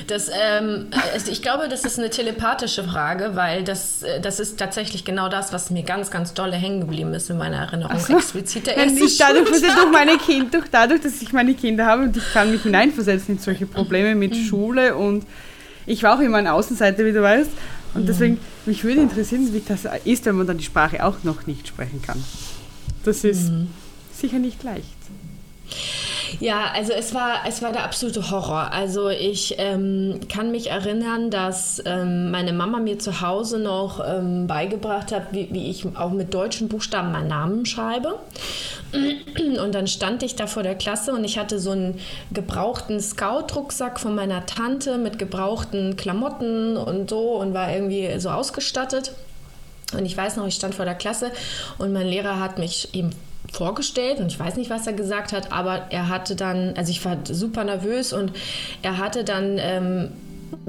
Das, 0.06 0.28
ähm, 0.28 0.86
ich 1.30 1.42
glaube, 1.42 1.68
das 1.68 1.84
ist 1.84 1.98
eine 1.98 2.10
telepathische 2.10 2.84
Frage, 2.84 3.30
weil 3.34 3.64
das, 3.64 4.02
äh, 4.02 4.20
das 4.20 4.40
ist 4.40 4.58
tatsächlich 4.58 5.04
genau 5.04 5.28
das, 5.28 5.52
was 5.52 5.70
mir 5.70 5.82
ganz, 5.82 6.10
ganz 6.10 6.34
dolle 6.34 6.56
hängen 6.56 6.80
geblieben 6.80 7.14
ist 7.14 7.30
in 7.30 7.38
meiner 7.38 7.56
Erinnerung. 7.58 7.98
so. 7.98 8.16
Explizit 8.16 8.66
der 8.66 8.76
erste 8.76 8.98
dadurch, 9.18 9.50
ich 9.50 9.56
Schultag. 9.58 9.76
durch 9.76 9.92
meine 9.92 10.18
Kind, 10.18 10.54
durch 10.54 10.66
dadurch, 10.70 11.00
dass 11.00 11.22
ich 11.22 11.32
meine 11.32 11.54
Kinder 11.54 11.86
habe 11.86 12.02
und 12.02 12.16
ich 12.16 12.32
kann 12.32 12.50
mich 12.50 12.62
hineinversetzen 12.62 13.36
in 13.36 13.40
solche 13.40 13.66
Probleme 13.66 14.14
mit 14.14 14.32
Mhm. 14.34 14.44
Schule 14.44 14.94
und 14.96 15.24
ich 15.86 16.02
war 16.02 16.16
auch 16.16 16.20
immer 16.20 16.38
eine 16.38 16.52
Außenseiter, 16.52 17.04
wie 17.04 17.12
du 17.12 17.22
weißt. 17.22 17.50
Mhm. 17.50 18.00
Und 18.00 18.08
deswegen, 18.08 18.40
mich 18.66 18.84
würde 18.84 19.00
interessieren, 19.00 19.52
wie 19.52 19.60
das 19.66 19.80
ist, 20.04 20.24
wenn 20.26 20.36
man 20.36 20.46
dann 20.46 20.58
die 20.58 20.64
Sprache 20.64 21.04
auch 21.04 21.16
noch 21.24 21.46
nicht 21.46 21.68
sprechen 21.68 22.00
kann. 22.02 22.22
Das 23.04 23.24
ist 23.24 23.50
Mhm. 23.50 23.68
sicher 24.16 24.38
nicht 24.38 24.62
leicht. 24.62 24.84
Ja, 26.40 26.70
also 26.74 26.92
es 26.92 27.14
war, 27.14 27.40
es 27.46 27.62
war 27.62 27.72
der 27.72 27.84
absolute 27.84 28.30
Horror. 28.30 28.72
Also 28.72 29.08
ich 29.08 29.56
ähm, 29.58 30.20
kann 30.28 30.50
mich 30.50 30.70
erinnern, 30.70 31.30
dass 31.30 31.82
ähm, 31.84 32.30
meine 32.30 32.52
Mama 32.52 32.78
mir 32.78 32.98
zu 32.98 33.20
Hause 33.20 33.58
noch 33.58 34.00
ähm, 34.06 34.46
beigebracht 34.46 35.12
hat, 35.12 35.32
wie, 35.32 35.48
wie 35.52 35.70
ich 35.70 35.86
auch 35.96 36.10
mit 36.10 36.34
deutschen 36.34 36.68
Buchstaben 36.68 37.12
meinen 37.12 37.28
Namen 37.28 37.66
schreibe. 37.66 38.18
Und 38.92 39.74
dann 39.74 39.86
stand 39.86 40.22
ich 40.22 40.36
da 40.36 40.46
vor 40.46 40.62
der 40.62 40.74
Klasse 40.74 41.12
und 41.12 41.24
ich 41.24 41.38
hatte 41.38 41.58
so 41.58 41.70
einen 41.70 41.98
gebrauchten 42.30 43.00
Scout-Rucksack 43.00 43.98
von 43.98 44.14
meiner 44.14 44.44
Tante 44.44 44.98
mit 44.98 45.18
gebrauchten 45.18 45.96
Klamotten 45.96 46.76
und 46.76 47.08
so 47.08 47.36
und 47.36 47.54
war 47.54 47.72
irgendwie 47.72 48.18
so 48.18 48.28
ausgestattet. 48.30 49.12
Und 49.96 50.06
ich 50.06 50.16
weiß 50.16 50.36
noch, 50.36 50.46
ich 50.46 50.54
stand 50.54 50.74
vor 50.74 50.84
der 50.84 50.94
Klasse 50.94 51.30
und 51.78 51.92
mein 51.92 52.06
Lehrer 52.06 52.40
hat 52.40 52.58
mich 52.58 52.94
eben 52.94 53.10
vorgestellt 53.52 54.18
und 54.18 54.26
ich 54.26 54.40
weiß 54.40 54.56
nicht, 54.56 54.70
was 54.70 54.86
er 54.86 54.94
gesagt 54.94 55.32
hat, 55.32 55.52
aber 55.52 55.86
er 55.90 56.08
hatte 56.08 56.34
dann, 56.34 56.74
also 56.76 56.90
ich 56.90 57.04
war 57.04 57.18
super 57.24 57.64
nervös 57.64 58.12
und 58.12 58.32
er 58.82 58.98
hatte 58.98 59.24
dann 59.24 59.58
ähm, 59.58 60.08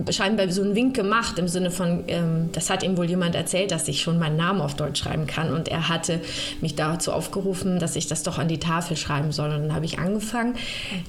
scheinbar 0.09 0.49
so 0.49 0.61
einen 0.61 0.75
Wink 0.75 0.95
gemacht 0.95 1.37
im 1.37 1.47
Sinne 1.47 1.71
von, 1.71 2.03
ähm, 2.07 2.49
das 2.51 2.69
hat 2.69 2.83
ihm 2.83 2.97
wohl 2.97 3.05
jemand 3.05 3.35
erzählt, 3.35 3.71
dass 3.71 3.87
ich 3.87 4.01
schon 4.01 4.19
meinen 4.19 4.37
Namen 4.37 4.61
auf 4.61 4.75
Deutsch 4.75 5.01
schreiben 5.01 5.27
kann. 5.27 5.53
Und 5.53 5.67
er 5.67 5.89
hatte 5.89 6.19
mich 6.61 6.75
dazu 6.75 7.11
aufgerufen, 7.11 7.79
dass 7.79 7.95
ich 7.95 8.07
das 8.07 8.23
doch 8.23 8.39
an 8.39 8.47
die 8.47 8.59
Tafel 8.59 8.97
schreiben 8.97 9.31
soll. 9.31 9.51
Und 9.51 9.63
dann 9.63 9.75
habe 9.75 9.85
ich 9.85 9.99
angefangen, 9.99 10.55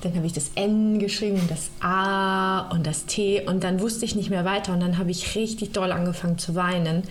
dann 0.02 0.14
habe 0.16 0.26
ich 0.26 0.32
das 0.32 0.50
N 0.54 0.98
geschrieben, 0.98 1.40
das 1.48 1.70
A 1.80 2.70
und 2.70 2.86
das 2.86 3.06
T 3.06 3.42
und 3.46 3.64
dann 3.64 3.80
wusste 3.80 4.04
ich 4.04 4.16
nicht 4.16 4.30
mehr 4.30 4.44
weiter. 4.44 4.72
Und 4.72 4.80
dann 4.80 4.98
habe 4.98 5.10
ich 5.10 5.34
richtig 5.34 5.72
doll 5.72 5.92
angefangen 5.92 6.38
zu 6.38 6.54
weinen. 6.54 7.02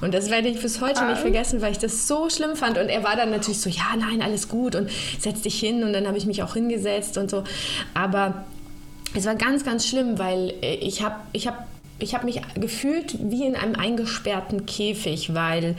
Und 0.00 0.14
das 0.14 0.30
werde 0.30 0.48
ich 0.48 0.60
bis 0.60 0.80
heute 0.80 1.04
nicht 1.06 1.20
vergessen, 1.20 1.62
weil 1.62 1.72
ich 1.72 1.78
das 1.78 2.06
so 2.06 2.28
schlimm 2.28 2.56
fand. 2.56 2.78
Und 2.78 2.88
er 2.88 3.02
war 3.04 3.16
dann 3.16 3.30
natürlich 3.30 3.60
so, 3.60 3.70
ja, 3.70 3.96
nein, 3.98 4.22
alles 4.22 4.48
gut 4.48 4.74
und 4.74 4.90
setz 5.18 5.42
dich 5.42 5.58
hin. 5.58 5.82
Und 5.84 5.92
dann 5.92 6.06
habe 6.06 6.18
ich 6.18 6.26
mich 6.26 6.42
auch 6.42 6.54
hingesetzt 6.54 7.18
und 7.18 7.30
so. 7.30 7.44
Aber 7.94 8.44
es 9.14 9.26
war 9.26 9.36
ganz, 9.36 9.64
ganz 9.64 9.86
schlimm, 9.86 10.18
weil 10.18 10.54
äh, 10.62 10.74
ich 10.74 11.02
habe 11.02 11.16
ich 11.32 11.46
hab, 11.46 11.66
ich 11.98 12.14
hab 12.14 12.24
mich 12.24 12.40
gefühlt 12.56 13.16
wie 13.30 13.46
in 13.46 13.56
einem 13.56 13.76
eingesperrten 13.76 14.66
Käfig, 14.66 15.34
weil 15.34 15.76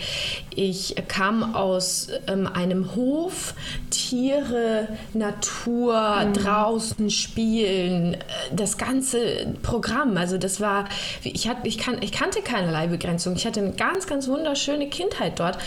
ich 0.56 0.96
kam 1.08 1.56
aus 1.56 2.08
ähm, 2.28 2.48
einem 2.48 2.96
Hof, 2.96 3.54
Tiere, 3.90 4.88
Natur, 5.14 6.26
mhm. 6.26 6.34
draußen 6.34 7.10
spielen, 7.10 8.16
äh, 8.16 8.18
das 8.54 8.78
ganze 8.78 9.54
Programm. 9.62 10.18
Also 10.18 10.38
das 10.38 10.60
war, 10.62 10.86
ich, 11.24 11.48
hat, 11.48 11.58
ich, 11.64 11.78
kan, 11.78 11.98
ich 12.02 12.12
kannte 12.12 12.42
keinerlei 12.42 12.88
Begrenzung. 12.88 13.36
Ich 13.36 13.46
hatte 13.46 13.60
eine 13.60 13.74
ganz, 13.74 14.08
ganz 14.08 14.28
wunderschöne 14.28 14.88
Kindheit 14.90 15.40
dort. 15.40 15.58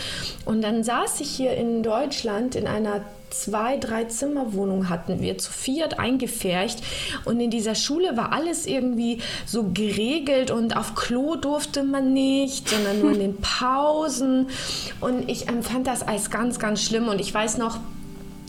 Und 0.45 0.61
dann 0.61 0.83
saß 0.83 1.21
ich 1.21 1.29
hier 1.29 1.53
in 1.55 1.83
Deutschland 1.83 2.55
in 2.55 2.67
einer 2.67 3.01
zwei, 3.29 3.77
drei 3.77 4.05
Zimmerwohnungen 4.05 4.89
hatten 4.89 5.21
wir 5.21 5.37
zu 5.37 5.51
viert 5.51 5.99
eingefärcht 5.99 6.79
und 7.25 7.39
in 7.39 7.51
dieser 7.51 7.75
Schule 7.75 8.17
war 8.17 8.31
alles 8.31 8.65
irgendwie 8.65 9.19
so 9.45 9.69
geregelt 9.73 10.51
und 10.51 10.75
auf 10.75 10.95
Klo 10.95 11.35
durfte 11.35 11.83
man 11.83 12.13
nicht, 12.13 12.69
sondern 12.69 12.99
nur 12.99 13.11
in 13.11 13.19
den 13.19 13.37
Pausen 13.41 14.47
und 15.01 15.29
ich 15.29 15.47
empfand 15.47 15.87
das 15.87 16.07
als 16.07 16.29
ganz, 16.29 16.59
ganz 16.59 16.83
schlimm 16.83 17.07
und 17.07 17.19
ich 17.19 17.33
weiß 17.33 17.57
noch, 17.57 17.79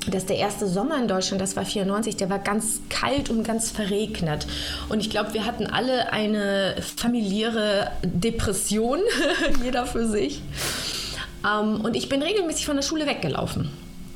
dass 0.08 0.26
der 0.26 0.36
erste 0.36 0.66
Sommer 0.66 0.96
in 0.96 1.08
Deutschland, 1.08 1.40
das 1.40 1.56
war 1.56 1.64
94, 1.64 2.16
der 2.16 2.30
war 2.30 2.38
ganz 2.38 2.80
kalt 2.88 3.28
und 3.28 3.42
ganz 3.42 3.70
verregnet. 3.70 4.46
Und 4.88 5.00
ich 5.00 5.10
glaube, 5.10 5.34
wir 5.34 5.44
hatten 5.44 5.66
alle 5.66 6.12
eine 6.12 6.76
familiäre 6.80 7.90
Depression, 8.02 9.00
jeder 9.62 9.86
für 9.86 10.06
sich. 10.06 10.42
Ähm, 11.46 11.82
und 11.82 11.96
ich 11.96 12.08
bin 12.08 12.22
regelmäßig 12.22 12.66
von 12.66 12.76
der 12.76 12.82
Schule 12.82 13.06
weggelaufen. 13.06 13.70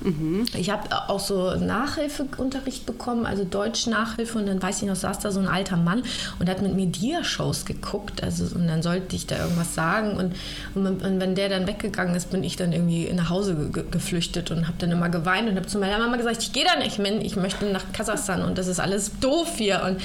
Mhm. 0.04 0.44
Ich 0.54 0.70
habe 0.70 1.08
auch 1.08 1.18
so 1.18 1.54
Nachhilfeunterricht 1.56 2.84
bekommen, 2.86 3.24
also 3.26 3.44
Deutsch-Nachhilfe. 3.44 4.38
Und 4.38 4.46
dann 4.46 4.62
weiß 4.62 4.82
ich 4.82 4.88
noch, 4.88 4.96
saß 4.96 5.18
da 5.18 5.32
so 5.32 5.40
ein 5.40 5.48
alter 5.48 5.76
Mann 5.76 6.02
und 6.38 6.48
hat 6.48 6.62
mit 6.62 6.74
mir 6.74 6.86
Dia-Shows 6.86 7.64
geguckt. 7.64 8.22
Also, 8.22 8.54
und 8.54 8.68
dann 8.68 8.82
sollte 8.82 9.16
ich 9.16 9.26
da 9.26 9.38
irgendwas 9.38 9.74
sagen. 9.74 10.16
Und, 10.16 10.36
und, 10.74 11.02
und, 11.02 11.20
wenn 11.20 11.34
der 11.34 11.48
dann 11.48 11.66
weggegangen 11.66 12.14
ist, 12.14 12.30
bin 12.30 12.44
ich 12.44 12.56
dann 12.56 12.72
irgendwie 12.72 13.10
nach 13.12 13.30
Hause 13.30 13.70
ge 13.72 13.84
geflüchtet 13.90 14.50
und 14.50 14.66
habe 14.66 14.76
dann 14.78 14.90
immer 14.90 15.08
geweint 15.08 15.48
und 15.48 15.56
habe 15.56 15.66
zu 15.66 15.78
meiner 15.78 15.98
Mama 15.98 16.16
gesagt, 16.16 16.42
ich 16.42 16.52
gehe 16.52 16.64
da 16.64 16.78
nicht 16.78 16.96
hin, 16.96 17.20
ich 17.20 17.36
möchte 17.36 17.64
nach 17.66 17.92
Kasachstan 17.92 18.42
und 18.42 18.58
das 18.58 18.66
ist 18.66 18.80
alles 18.80 19.12
doof 19.20 19.54
hier. 19.56 19.82
Und 19.84 20.00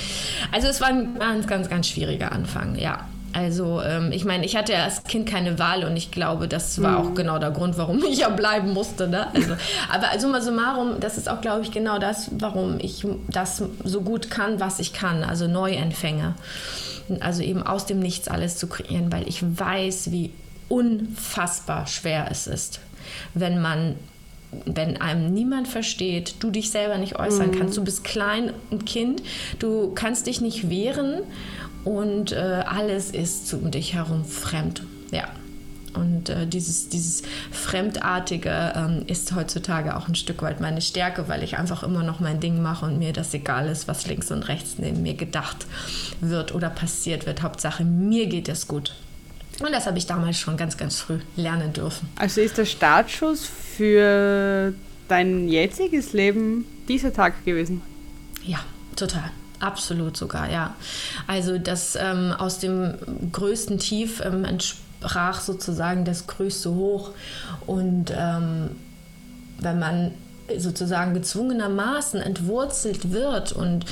also 0.52 0.68
es 0.68 0.80
war 0.82 0.90
ein 0.90 1.18
ganz, 1.20 1.48
ganz, 1.48 1.70
ganz 1.70 1.88
schwieriger 1.88 2.32
Anfang, 2.32 2.76
ja. 2.76 3.08
Also 3.34 3.82
ähm, 3.82 4.12
ich 4.12 4.26
meine, 4.26 4.46
ich 4.46 4.56
hatte 4.56 4.74
ja 4.74 4.84
als 4.84 5.04
Kind 5.04 5.30
keine 5.30 5.60
Wahl 5.60 5.84
und 5.84 5.96
ich 5.96 6.12
glaube, 6.12 6.48
das 6.48 6.82
war 6.82 7.00
auch 7.00 7.10
mhm. 7.12 7.16
genau 7.16 7.40
der 7.40 7.52
Grund, 7.52 7.78
warum 7.78 8.04
ich 8.10 8.20
ja 8.20 8.30
bleiben 8.30 8.74
musste. 8.74 9.08
Ne? 9.08 9.28
Also, 9.34 9.56
aber 9.92 10.10
also 10.12 10.28
mal 10.28 10.42
summarum, 10.42 11.00
das 11.00 11.18
ist 11.18 11.30
auch, 11.30 11.42
glaube 11.42 11.62
ich, 11.62 11.72
genau 11.72 12.00
das, 12.00 12.32
warum 12.40 12.80
ich 12.80 13.06
das 13.28 13.64
so 13.84 14.02
gut 14.02 14.32
kann, 14.32 14.60
was 14.60 14.80
ich 14.80 14.94
kann, 14.94 15.24
also 15.24 15.48
Neuanfänge. 15.48 16.36
Also 17.22 17.42
eben 17.42 17.64
aus 17.64 17.86
dem 17.86 18.00
Nichts 18.00 18.28
alles 18.28 18.58
zu 18.58 18.68
kreieren, 18.68 19.12
weil 19.12 19.28
ich 19.28 19.42
weiß, 19.42 20.12
wie 20.12 20.32
unfassbar 20.68 21.88
schwer 21.88 22.28
es 22.30 22.46
ist, 22.46 22.80
wenn 23.34 23.62
man 23.62 23.96
wenn 24.66 25.00
einem 25.00 25.32
niemand 25.32 25.68
versteht, 25.68 26.36
du 26.40 26.50
dich 26.50 26.72
selber 26.72 26.98
nicht 26.98 27.20
äußern 27.20 27.52
mhm. 27.52 27.60
kannst, 27.60 27.78
du 27.78 27.84
bist 27.84 28.04
klein 28.04 28.52
und 28.72 28.86
Kind, 28.86 29.22
du 29.60 29.92
kannst 29.94 30.26
dich 30.26 30.42
nicht 30.42 30.70
wehren 30.70 31.22
und 31.90 32.34
äh, 32.34 32.36
alles 32.36 33.10
ist 33.10 33.52
um 33.54 33.72
dich 33.72 33.96
herum 33.96 34.24
fremd. 34.24 34.84
Ja. 35.12 35.28
Und 35.96 36.30
äh, 36.30 36.46
dieses, 36.46 36.90
dieses 36.90 37.24
Fremdartige 37.52 38.74
ähm, 38.76 39.04
ist 39.08 39.34
heutzutage 39.34 39.98
auch 39.98 40.08
ein 40.08 40.14
Stück 40.14 40.44
weit 40.44 40.62
meine 40.62 40.82
Stärke, 40.82 41.28
weil 41.28 41.42
ich 41.42 41.58
einfach 41.58 41.82
immer 41.82 42.04
noch 42.04 42.20
mein 42.20 42.40
Ding 42.40 42.62
mache 42.62 42.86
und 42.86 43.00
mir 43.00 43.12
das 43.12 43.34
egal 43.34 43.68
ist, 43.68 43.88
was 43.88 44.06
links 44.06 44.30
und 44.30 44.44
rechts 44.44 44.76
neben 44.78 45.02
mir 45.02 45.16
gedacht 45.16 45.66
wird 46.22 46.54
oder 46.54 46.70
passiert 46.70 47.26
wird. 47.26 47.42
Hauptsache, 47.42 47.84
mir 47.84 48.28
geht 48.28 48.50
es 48.50 48.68
gut. 48.68 48.94
Und 49.60 49.72
das 49.72 49.88
habe 49.88 49.98
ich 49.98 50.06
damals 50.06 50.38
schon 50.38 50.58
ganz, 50.58 50.78
ganz 50.78 51.00
früh 51.00 51.18
lernen 51.36 51.74
dürfen. 51.74 52.08
Also 52.18 52.40
ist 52.40 52.60
der 52.60 52.66
Startschuss 52.66 53.50
für 53.76 54.74
dein 55.08 55.50
jetziges 55.50 56.14
Leben 56.14 56.66
dieser 56.88 57.12
Tag 57.12 57.44
gewesen? 57.46 57.82
Ja, 58.46 58.60
total. 58.96 59.32
Absolut 59.60 60.16
sogar, 60.16 60.50
ja. 60.50 60.76
Also 61.28 61.58
das 61.58 61.98
ähm, 62.00 62.34
aus 62.38 62.60
dem 62.60 62.96
größten 63.32 63.78
Tief 63.80 64.22
ähm, 64.24 64.46
entsprach 64.46 65.42
sozusagen 65.42 66.06
das 66.06 66.28
größte 66.28 66.74
Hoch. 66.74 67.12
Und 67.66 68.14
ähm, 68.16 68.72
wenn 69.60 69.80
man 69.80 70.12
sozusagen 70.58 71.14
gezwungenermaßen 71.14 72.22
entwurzelt 72.22 73.12
wird 73.12 73.52
und 73.52 73.86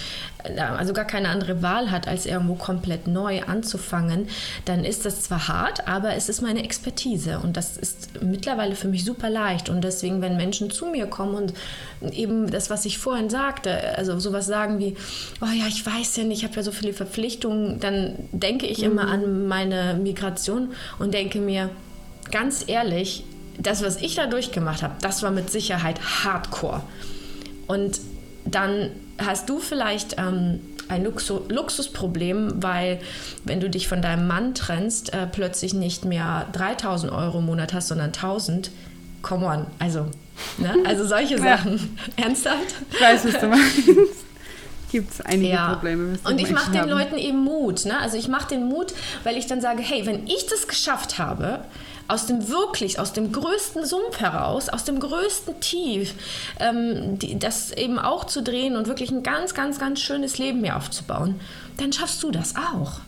äh, 0.43 0.59
also 0.59 0.93
gar 0.93 1.05
keine 1.05 1.29
andere 1.29 1.61
Wahl 1.61 1.91
hat, 1.91 2.07
als 2.07 2.25
irgendwo 2.25 2.55
komplett 2.55 3.07
neu 3.07 3.43
anzufangen, 3.43 4.27
dann 4.65 4.83
ist 4.83 5.05
das 5.05 5.23
zwar 5.23 5.47
hart, 5.47 5.87
aber 5.87 6.15
es 6.15 6.29
ist 6.29 6.41
meine 6.41 6.63
Expertise 6.63 7.39
und 7.39 7.57
das 7.57 7.77
ist 7.77 8.21
mittlerweile 8.21 8.75
für 8.75 8.87
mich 8.87 9.05
super 9.05 9.29
leicht 9.29 9.69
und 9.69 9.83
deswegen, 9.83 10.21
wenn 10.21 10.37
Menschen 10.37 10.71
zu 10.71 10.87
mir 10.87 11.07
kommen 11.07 11.35
und 11.35 11.53
eben 12.13 12.49
das, 12.49 12.69
was 12.69 12.85
ich 12.85 12.97
vorhin 12.97 13.29
sagte, 13.29 13.97
also 13.97 14.19
sowas 14.19 14.45
sagen 14.45 14.79
wie, 14.79 14.95
oh 15.41 15.45
ja, 15.45 15.67
ich 15.67 15.85
weiß 15.85 16.17
ja 16.17 16.23
nicht, 16.23 16.39
ich 16.39 16.43
habe 16.43 16.55
ja 16.55 16.63
so 16.63 16.71
viele 16.71 16.93
Verpflichtungen, 16.93 17.79
dann 17.79 18.15
denke 18.31 18.65
ich 18.65 18.79
mhm. 18.79 18.91
immer 18.91 19.07
an 19.07 19.47
meine 19.47 19.95
Migration 19.95 20.73
und 20.99 21.13
denke 21.13 21.39
mir, 21.39 21.69
ganz 22.31 22.63
ehrlich, 22.67 23.23
das, 23.57 23.83
was 23.83 23.97
ich 23.97 24.15
da 24.15 24.27
durchgemacht 24.27 24.83
habe, 24.83 24.95
das 25.01 25.23
war 25.23 25.31
mit 25.31 25.49
Sicherheit 25.49 25.99
Hardcore. 26.23 26.81
Und 27.67 27.99
dann 28.45 28.91
hast 29.17 29.49
du 29.49 29.59
vielleicht 29.59 30.15
ähm, 30.17 30.59
ein 30.89 31.03
Luxu 31.03 31.41
Luxusproblem, 31.49 32.63
weil 32.63 32.99
wenn 33.43 33.59
du 33.59 33.69
dich 33.69 33.87
von 33.87 34.01
deinem 34.01 34.27
Mann 34.27 34.53
trennst, 34.53 35.13
äh, 35.13 35.27
plötzlich 35.27 35.73
nicht 35.73 36.05
mehr 36.05 36.47
3000 36.53 37.11
Euro 37.11 37.39
im 37.39 37.45
Monat 37.45 37.73
hast, 37.73 37.89
sondern 37.89 38.07
1000. 38.07 38.71
Come 39.21 39.45
on, 39.45 39.65
also, 39.79 40.05
ne? 40.57 40.75
also 40.85 41.05
solche 41.05 41.37
Sachen. 41.41 41.97
Ja. 42.17 42.23
Ernsthaft? 42.25 42.75
Ich 42.91 43.01
weiß, 43.01 43.25
was 43.25 43.39
du 43.39 43.47
meinst. 43.49 44.25
Gibt 44.91 45.11
es 45.11 45.21
einige 45.21 45.49
ja. 45.49 45.73
Probleme. 45.73 46.17
Und 46.23 46.39
ich 46.39 46.51
mache 46.51 46.71
den 46.71 46.87
Leuten 46.87 47.17
eben 47.17 47.43
Mut. 47.43 47.85
Ne? 47.85 47.99
Also 47.99 48.15
ich 48.15 48.29
mache 48.29 48.47
den 48.47 48.69
Mut, 48.69 48.93
weil 49.25 49.35
ich 49.35 49.45
dann 49.45 49.59
sage, 49.59 49.81
hey, 49.81 50.05
wenn 50.05 50.27
ich 50.27 50.45
das 50.49 50.67
geschafft 50.67 51.19
habe, 51.19 51.65
aus 52.07 52.25
dem 52.25 52.47
wirklich, 52.47 52.99
aus 52.99 53.13
dem 53.13 53.31
größten 53.31 53.85
Sumpf 53.85 54.19
heraus, 54.19 54.69
aus 54.69 54.83
dem 54.83 54.99
größten 54.99 55.59
Tief, 55.59 56.13
ähm, 56.59 57.19
die, 57.19 57.37
das 57.37 57.71
eben 57.71 57.99
auch 57.99 58.25
zu 58.25 58.41
drehen 58.41 58.75
und 58.75 58.87
wirklich 58.87 59.11
ein 59.11 59.23
ganz, 59.23 59.53
ganz, 59.53 59.79
ganz 59.79 59.99
schönes 59.99 60.37
Leben 60.37 60.61
mir 60.61 60.77
aufzubauen, 60.77 61.39
dann 61.77 61.91
schaffst 61.91 62.23
du 62.23 62.31
das 62.31 62.55
auch. 62.55 63.01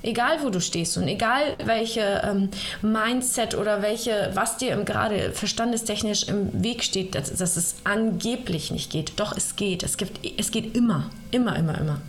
Egal 0.00 0.44
wo 0.44 0.50
du 0.50 0.60
stehst 0.60 0.96
und 0.96 1.08
egal 1.08 1.56
welche 1.64 2.22
ähm, 2.24 2.50
Mindset 2.82 3.56
oder 3.56 3.82
welche, 3.82 4.30
was 4.34 4.56
dir 4.56 4.76
gerade 4.84 5.32
verstandestechnisch 5.32 6.28
im 6.28 6.62
Weg 6.62 6.84
steht, 6.84 7.16
dass, 7.16 7.34
dass, 7.34 7.56
es 7.56 7.74
angeblich 7.82 8.70
nicht 8.70 8.92
geht. 8.92 9.14
Doch, 9.16 9.36
es 9.36 9.56
geht. 9.56 9.82
Es, 9.82 9.96
gibt, 9.96 10.20
es 10.38 10.52
geht 10.52 10.76
immer. 10.76 11.10
Immer, 11.32 11.56
immer, 11.56 11.76
immer. 11.78 12.00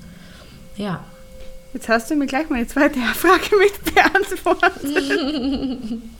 Ja. 0.77 1.03
Jetzt 1.73 1.89
hast 1.89 2.11
du 2.11 2.15
mir 2.15 2.27
gleich 2.27 2.47
meine 2.49 2.67
zweite 2.67 2.99
Frage 3.15 3.55
mit 3.57 3.95
beantwortet. 3.95 6.01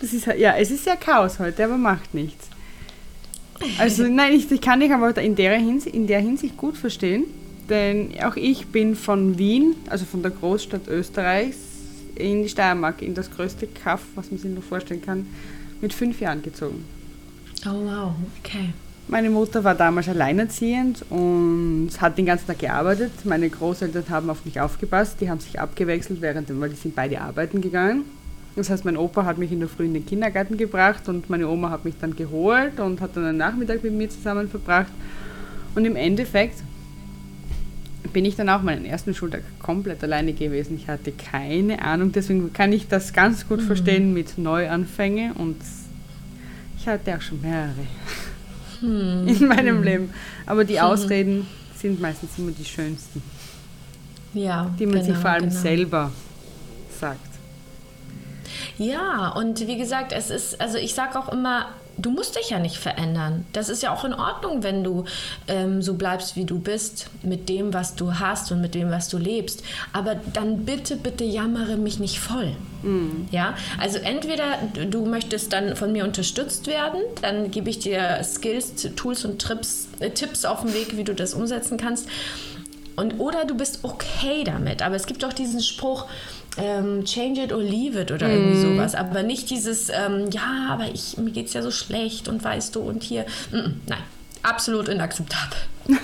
Das 0.00 0.12
ist, 0.12 0.26
ja, 0.26 0.56
es 0.56 0.70
ist 0.70 0.86
ja 0.86 0.96
Chaos 0.96 1.38
heute, 1.38 1.64
aber 1.64 1.76
macht 1.76 2.14
nichts. 2.14 2.48
Also 3.78 4.04
nein, 4.04 4.32
ich, 4.32 4.50
ich 4.50 4.60
kann 4.60 4.80
dich 4.80 4.92
aber 4.92 5.16
in 5.18 5.36
der, 5.36 5.58
Hinsicht, 5.58 5.94
in 5.94 6.06
der 6.06 6.20
Hinsicht 6.20 6.56
gut 6.56 6.76
verstehen, 6.76 7.24
denn 7.68 8.14
auch 8.24 8.36
ich 8.36 8.68
bin 8.68 8.96
von 8.96 9.38
Wien, 9.38 9.76
also 9.88 10.06
von 10.06 10.22
der 10.22 10.30
Großstadt 10.30 10.88
Österreichs, 10.88 11.58
in 12.14 12.42
die 12.42 12.48
Steiermark, 12.48 13.02
in 13.02 13.14
das 13.14 13.30
größte 13.30 13.66
Kaff, 13.66 14.00
was 14.14 14.30
man 14.30 14.40
sich 14.40 14.50
nur 14.50 14.62
vorstellen 14.62 15.02
kann, 15.02 15.26
mit 15.80 15.92
fünf 15.92 16.20
Jahren 16.20 16.42
gezogen. 16.42 16.84
Oh 17.66 17.84
wow, 17.84 18.12
okay. 18.42 18.70
Meine 19.08 19.28
Mutter 19.28 19.64
war 19.64 19.74
damals 19.74 20.08
alleinerziehend 20.08 21.04
und 21.10 21.90
hat 22.00 22.16
den 22.16 22.26
ganzen 22.26 22.46
Tag 22.46 22.60
gearbeitet. 22.60 23.10
Meine 23.24 23.50
Großeltern 23.50 24.04
haben 24.08 24.30
auf 24.30 24.44
mich 24.44 24.60
aufgepasst, 24.60 25.20
die 25.20 25.28
haben 25.28 25.40
sich 25.40 25.58
abgewechselt, 25.58 26.20
während, 26.20 26.48
weil 26.60 26.70
die 26.70 26.76
sind 26.76 26.94
beide 26.94 27.20
arbeiten 27.20 27.60
gegangen. 27.60 28.04
Das 28.60 28.68
heißt, 28.68 28.84
mein 28.84 28.98
Opa 28.98 29.24
hat 29.24 29.38
mich 29.38 29.52
in 29.52 29.60
der 29.60 29.70
Früh 29.70 29.86
in 29.86 29.94
den 29.94 30.04
Kindergarten 30.04 30.58
gebracht 30.58 31.08
und 31.08 31.30
meine 31.30 31.48
Oma 31.48 31.70
hat 31.70 31.86
mich 31.86 31.94
dann 31.98 32.14
geholt 32.14 32.78
und 32.78 33.00
hat 33.00 33.16
dann 33.16 33.24
einen 33.24 33.38
Nachmittag 33.38 33.82
mit 33.82 33.94
mir 33.94 34.10
zusammen 34.10 34.48
verbracht. 34.48 34.92
Und 35.74 35.86
im 35.86 35.96
Endeffekt 35.96 36.62
bin 38.12 38.26
ich 38.26 38.36
dann 38.36 38.50
auch 38.50 38.60
meinen 38.60 38.84
ersten 38.84 39.14
Schultag 39.14 39.42
komplett 39.60 40.02
alleine 40.04 40.34
gewesen. 40.34 40.76
Ich 40.76 40.88
hatte 40.88 41.10
keine 41.12 41.80
Ahnung, 41.82 42.12
deswegen 42.12 42.52
kann 42.52 42.70
ich 42.72 42.86
das 42.86 43.14
ganz 43.14 43.48
gut 43.48 43.60
mhm. 43.60 43.66
verstehen 43.66 44.12
mit 44.12 44.36
Neuanfänge 44.36 45.32
und 45.38 45.56
ich 46.76 46.86
hatte 46.86 47.16
auch 47.16 47.20
schon 47.22 47.40
mehrere 47.40 47.86
hm. 48.80 49.26
in 49.26 49.48
meinem 49.48 49.76
hm. 49.76 49.82
Leben. 49.82 50.10
Aber 50.44 50.64
die 50.64 50.78
hm. 50.78 50.84
Ausreden 50.84 51.46
sind 51.76 51.98
meistens 52.00 52.36
immer 52.36 52.52
die 52.52 52.64
schönsten. 52.64 53.22
Ja. 54.34 54.70
Die 54.78 54.84
man 54.84 54.96
genau, 54.96 55.06
sich 55.06 55.16
vor 55.16 55.30
allem 55.30 55.48
genau. 55.48 55.60
selber 55.60 56.12
sagt. 56.98 57.29
Ja, 58.80 59.28
und 59.28 59.66
wie 59.66 59.76
gesagt, 59.76 60.12
es 60.12 60.30
ist, 60.30 60.58
also 60.58 60.78
ich 60.78 60.94
sage 60.94 61.18
auch 61.18 61.28
immer, 61.28 61.66
du 61.98 62.10
musst 62.10 62.36
dich 62.36 62.48
ja 62.48 62.58
nicht 62.58 62.78
verändern. 62.78 63.44
Das 63.52 63.68
ist 63.68 63.82
ja 63.82 63.92
auch 63.92 64.06
in 64.06 64.14
Ordnung, 64.14 64.62
wenn 64.62 64.82
du 64.82 65.04
ähm, 65.48 65.82
so 65.82 65.94
bleibst, 65.94 66.34
wie 66.34 66.46
du 66.46 66.58
bist, 66.58 67.10
mit 67.22 67.50
dem, 67.50 67.74
was 67.74 67.94
du 67.94 68.18
hast 68.18 68.50
und 68.52 68.62
mit 68.62 68.74
dem, 68.74 68.90
was 68.90 69.10
du 69.10 69.18
lebst. 69.18 69.62
Aber 69.92 70.14
dann 70.32 70.64
bitte, 70.64 70.96
bitte 70.96 71.24
jammere 71.24 71.76
mich 71.76 71.98
nicht 71.98 72.20
voll. 72.20 72.56
Mhm. 72.82 73.28
Ja, 73.30 73.54
also 73.78 73.98
entweder 73.98 74.56
du 74.88 75.04
möchtest 75.04 75.52
dann 75.52 75.76
von 75.76 75.92
mir 75.92 76.04
unterstützt 76.04 76.66
werden, 76.66 77.02
dann 77.20 77.50
gebe 77.50 77.68
ich 77.68 77.80
dir 77.80 78.22
Skills, 78.24 78.88
Tools 78.96 79.26
und 79.26 79.42
Trips, 79.42 79.88
äh, 79.98 80.08
Tipps 80.08 80.46
auf 80.46 80.62
den 80.62 80.72
Weg, 80.72 80.96
wie 80.96 81.04
du 81.04 81.14
das 81.14 81.34
umsetzen 81.34 81.76
kannst. 81.76 82.08
Und, 83.00 83.18
oder 83.18 83.46
du 83.46 83.56
bist 83.56 83.80
okay 83.82 84.44
damit. 84.44 84.82
Aber 84.82 84.94
es 84.94 85.06
gibt 85.06 85.24
auch 85.24 85.32
diesen 85.32 85.60
Spruch, 85.62 86.06
ähm, 86.58 87.04
change 87.04 87.44
it 87.44 87.52
or 87.52 87.62
leave 87.62 87.98
it 87.98 88.12
oder 88.12 88.28
irgendwie 88.28 88.58
mm. 88.58 88.76
sowas. 88.76 88.94
Aber 88.94 89.22
nicht 89.22 89.48
dieses, 89.48 89.88
ähm, 89.88 90.30
ja, 90.30 90.68
aber 90.68 90.84
ich, 90.92 91.16
mir 91.16 91.30
geht 91.30 91.46
es 91.46 91.54
ja 91.54 91.62
so 91.62 91.70
schlecht 91.70 92.28
und 92.28 92.44
weißt 92.44 92.76
du 92.76 92.80
und 92.80 93.02
hier. 93.02 93.24
Mm 93.50 93.56
-mm, 93.56 93.72
nein, 93.86 94.02
absolut 94.42 94.88
inakzeptabel. 94.88 95.56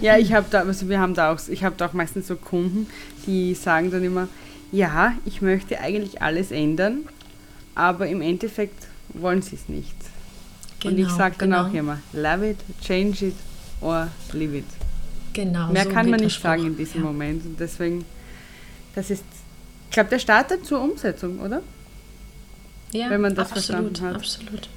ja, 0.00 0.16
ich 0.16 0.32
habe 0.32 0.46
da, 0.50 0.60
also 0.60 0.88
wir 0.88 1.00
haben 1.00 1.14
da 1.14 1.32
auch, 1.32 1.40
ich 1.48 1.64
habe 1.64 1.74
da 1.76 1.86
auch 1.86 1.92
meistens 1.92 2.28
so 2.28 2.36
Kunden, 2.36 2.86
die 3.26 3.54
sagen 3.54 3.90
dann 3.90 4.04
immer, 4.04 4.28
ja, 4.70 5.14
ich 5.24 5.42
möchte 5.42 5.80
eigentlich 5.80 6.22
alles 6.22 6.52
ändern, 6.52 7.00
aber 7.74 8.06
im 8.06 8.20
Endeffekt 8.20 8.86
wollen 9.08 9.42
sie 9.42 9.56
es 9.56 9.68
nicht. 9.68 9.96
Genau, 10.80 10.92
und 10.92 11.00
ich 11.00 11.06
genau, 11.06 11.18
sage 11.18 11.34
dann 11.38 11.50
genau. 11.50 11.66
auch 11.66 11.72
immer, 11.72 11.98
love 12.12 12.50
it, 12.50 12.58
change 12.80 13.26
it 13.26 13.34
or 13.80 14.08
leave 14.32 14.58
it. 14.58 14.87
Genau. 15.32 15.72
Mehr 15.72 15.84
so 15.84 15.90
kann 15.90 16.10
man 16.10 16.20
nicht 16.20 16.40
sagen 16.40 16.66
in 16.66 16.76
diesem 16.76 17.02
ja. 17.02 17.06
Moment. 17.06 17.44
Und 17.44 17.60
deswegen 17.60 18.04
das 18.98 19.10
ist, 19.10 19.24
ich 19.88 19.94
glaube, 19.94 20.10
der 20.10 20.18
startet 20.18 20.66
zur 20.66 20.80
Umsetzung, 20.80 21.38
oder? 21.38 21.62
Ja, 22.90 23.10
wenn 23.10 23.20
man 23.20 23.34
das 23.34 23.52
absolut, 23.52 23.92
verstanden 23.92 24.06
hat. 24.06 24.16
Absolut. 24.16 24.68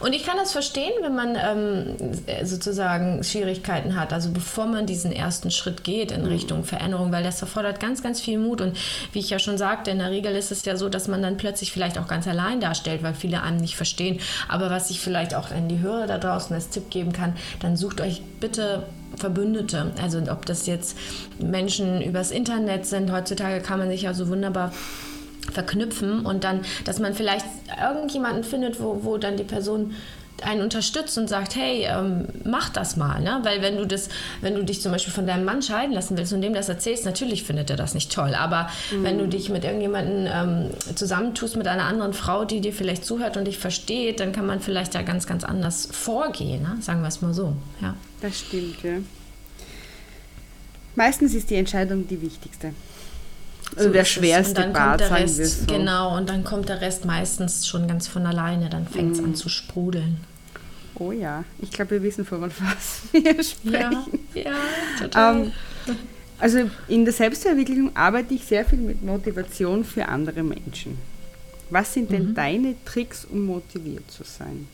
Und 0.00 0.14
ich 0.14 0.24
kann 0.24 0.36
das 0.36 0.52
verstehen, 0.52 0.92
wenn 1.02 1.14
man 1.14 1.36
ähm, 1.36 2.14
sozusagen 2.44 3.22
Schwierigkeiten 3.22 3.96
hat, 3.96 4.12
also 4.12 4.30
bevor 4.30 4.66
man 4.66 4.86
diesen 4.86 5.12
ersten 5.12 5.50
Schritt 5.50 5.84
geht 5.84 6.10
in 6.10 6.22
mhm. 6.22 6.28
Richtung 6.28 6.64
Veränderung, 6.64 7.12
weil 7.12 7.22
das 7.22 7.40
erfordert 7.40 7.80
ganz, 7.80 8.02
ganz 8.02 8.20
viel 8.20 8.38
Mut. 8.38 8.60
Und 8.60 8.76
wie 9.12 9.20
ich 9.20 9.30
ja 9.30 9.38
schon 9.38 9.58
sagte, 9.58 9.90
in 9.90 9.98
der 9.98 10.10
Regel 10.10 10.34
ist 10.34 10.52
es 10.52 10.64
ja 10.64 10.76
so, 10.76 10.88
dass 10.88 11.08
man 11.08 11.22
dann 11.22 11.36
plötzlich 11.36 11.72
vielleicht 11.72 11.98
auch 11.98 12.08
ganz 12.08 12.26
allein 12.26 12.60
darstellt, 12.60 13.02
weil 13.02 13.14
viele 13.14 13.42
einem 13.42 13.58
nicht 13.58 13.76
verstehen. 13.76 14.20
Aber 14.48 14.70
was 14.70 14.90
ich 14.90 15.00
vielleicht 15.00 15.34
auch 15.34 15.50
an 15.50 15.68
die 15.68 15.80
Hörer 15.80 16.06
da 16.06 16.18
draußen 16.18 16.54
als 16.54 16.68
Tipp 16.70 16.90
geben 16.90 17.12
kann, 17.12 17.34
dann 17.60 17.76
sucht 17.76 18.00
euch 18.00 18.22
bitte 18.40 18.84
Verbündete. 19.16 19.92
Also 20.02 20.18
ob 20.30 20.46
das 20.46 20.66
jetzt 20.66 20.96
Menschen 21.38 22.02
übers 22.02 22.30
Internet 22.30 22.86
sind, 22.86 23.12
heutzutage 23.12 23.60
kann 23.60 23.78
man 23.78 23.88
sich 23.88 24.02
ja 24.02 24.14
so 24.14 24.28
wunderbar 24.28 24.72
verknüpfen 25.52 26.24
und 26.24 26.44
dann, 26.44 26.60
dass 26.84 26.98
man 26.98 27.14
vielleicht 27.14 27.46
irgendjemanden 27.80 28.44
findet, 28.44 28.80
wo, 28.80 29.00
wo 29.02 29.18
dann 29.18 29.36
die 29.36 29.44
Person 29.44 29.94
einen 30.42 30.62
unterstützt 30.62 31.16
und 31.16 31.28
sagt, 31.28 31.54
hey, 31.54 31.86
ähm, 31.88 32.26
mach 32.44 32.68
das 32.68 32.96
mal, 32.96 33.20
ne? 33.20 33.40
Weil 33.42 33.62
wenn 33.62 33.76
du 33.76 33.86
das, 33.86 34.08
wenn 34.40 34.54
du 34.54 34.64
dich 34.64 34.80
zum 34.80 34.92
Beispiel 34.92 35.12
von 35.12 35.26
deinem 35.26 35.44
Mann 35.44 35.62
scheiden 35.62 35.92
lassen 35.92 36.16
willst 36.16 36.32
und 36.32 36.42
dem 36.42 36.54
das 36.54 36.68
erzählst, 36.68 37.04
natürlich 37.04 37.44
findet 37.44 37.70
er 37.70 37.76
das 37.76 37.94
nicht 37.94 38.12
toll. 38.12 38.34
Aber 38.34 38.68
mhm. 38.90 39.04
wenn 39.04 39.18
du 39.18 39.28
dich 39.28 39.48
mit 39.48 39.64
irgendjemandem 39.64 40.28
ähm, 40.30 40.70
zusammentust 40.94 41.56
mit 41.56 41.66
einer 41.66 41.84
anderen 41.84 42.12
Frau, 42.12 42.44
die 42.44 42.60
dir 42.60 42.72
vielleicht 42.72 43.04
zuhört 43.04 43.36
und 43.36 43.46
dich 43.46 43.58
versteht, 43.58 44.20
dann 44.20 44.32
kann 44.32 44.46
man 44.46 44.60
vielleicht 44.60 44.94
ja 44.94 45.02
ganz, 45.02 45.26
ganz 45.26 45.44
anders 45.44 45.88
vorgehen, 45.90 46.62
ne? 46.62 46.76
sagen 46.80 47.02
wir 47.02 47.08
es 47.08 47.22
mal 47.22 47.32
so. 47.32 47.54
Ja. 47.80 47.94
Das 48.20 48.40
stimmt, 48.40 48.82
ja. 48.82 48.94
Meistens 50.96 51.34
ist 51.34 51.50
die 51.50 51.56
Entscheidung 51.56 52.06
die 52.06 52.20
wichtigste. 52.20 52.72
Also 53.76 53.88
so 53.88 53.92
der 53.92 54.04
schwerste 54.04 54.62
Part, 54.68 55.00
Rest, 55.10 55.38
wir 55.38 55.46
so. 55.46 55.66
Genau, 55.66 56.16
und 56.16 56.28
dann 56.28 56.44
kommt 56.44 56.68
der 56.68 56.80
Rest 56.80 57.04
meistens 57.04 57.66
schon 57.66 57.88
ganz 57.88 58.06
von 58.06 58.26
alleine. 58.26 58.68
Dann 58.68 58.86
fängt 58.86 59.16
es 59.16 59.20
mm. 59.20 59.24
an 59.24 59.34
zu 59.34 59.48
sprudeln. 59.48 60.18
Oh 60.96 61.10
ja, 61.10 61.44
ich 61.60 61.70
glaube, 61.70 61.92
wir 61.92 62.02
wissen, 62.02 62.24
von 62.24 62.42
was 62.42 62.52
wir 63.12 63.42
sprechen. 63.42 64.20
Ja, 64.34 64.42
ja 64.42 64.54
total. 65.00 65.36
Ähm, 65.36 65.52
also 66.38 66.70
in 66.88 67.04
der 67.04 67.14
Selbstverwirklichung 67.14 67.94
arbeite 67.96 68.34
ich 68.34 68.44
sehr 68.44 68.64
viel 68.64 68.78
mit 68.78 69.02
Motivation 69.02 69.84
für 69.84 70.06
andere 70.08 70.42
Menschen. 70.42 70.98
Was 71.70 71.94
sind 71.94 72.10
denn 72.10 72.28
mhm. 72.28 72.34
deine 72.34 72.74
Tricks, 72.84 73.24
um 73.24 73.46
motiviert 73.46 74.10
zu 74.10 74.22
sein? 74.24 74.68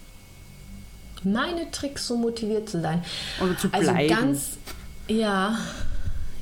Meine 1.22 1.70
Tricks, 1.70 2.11
um 2.11 2.22
motiviert 2.22 2.68
zu 2.68 2.81
sein. 2.81 3.05
Oder 3.42 3.57
zu 3.57 3.68
bleiben. 3.68 3.88
Also 3.88 4.09
ganz, 4.09 4.59
ja, 5.07 5.59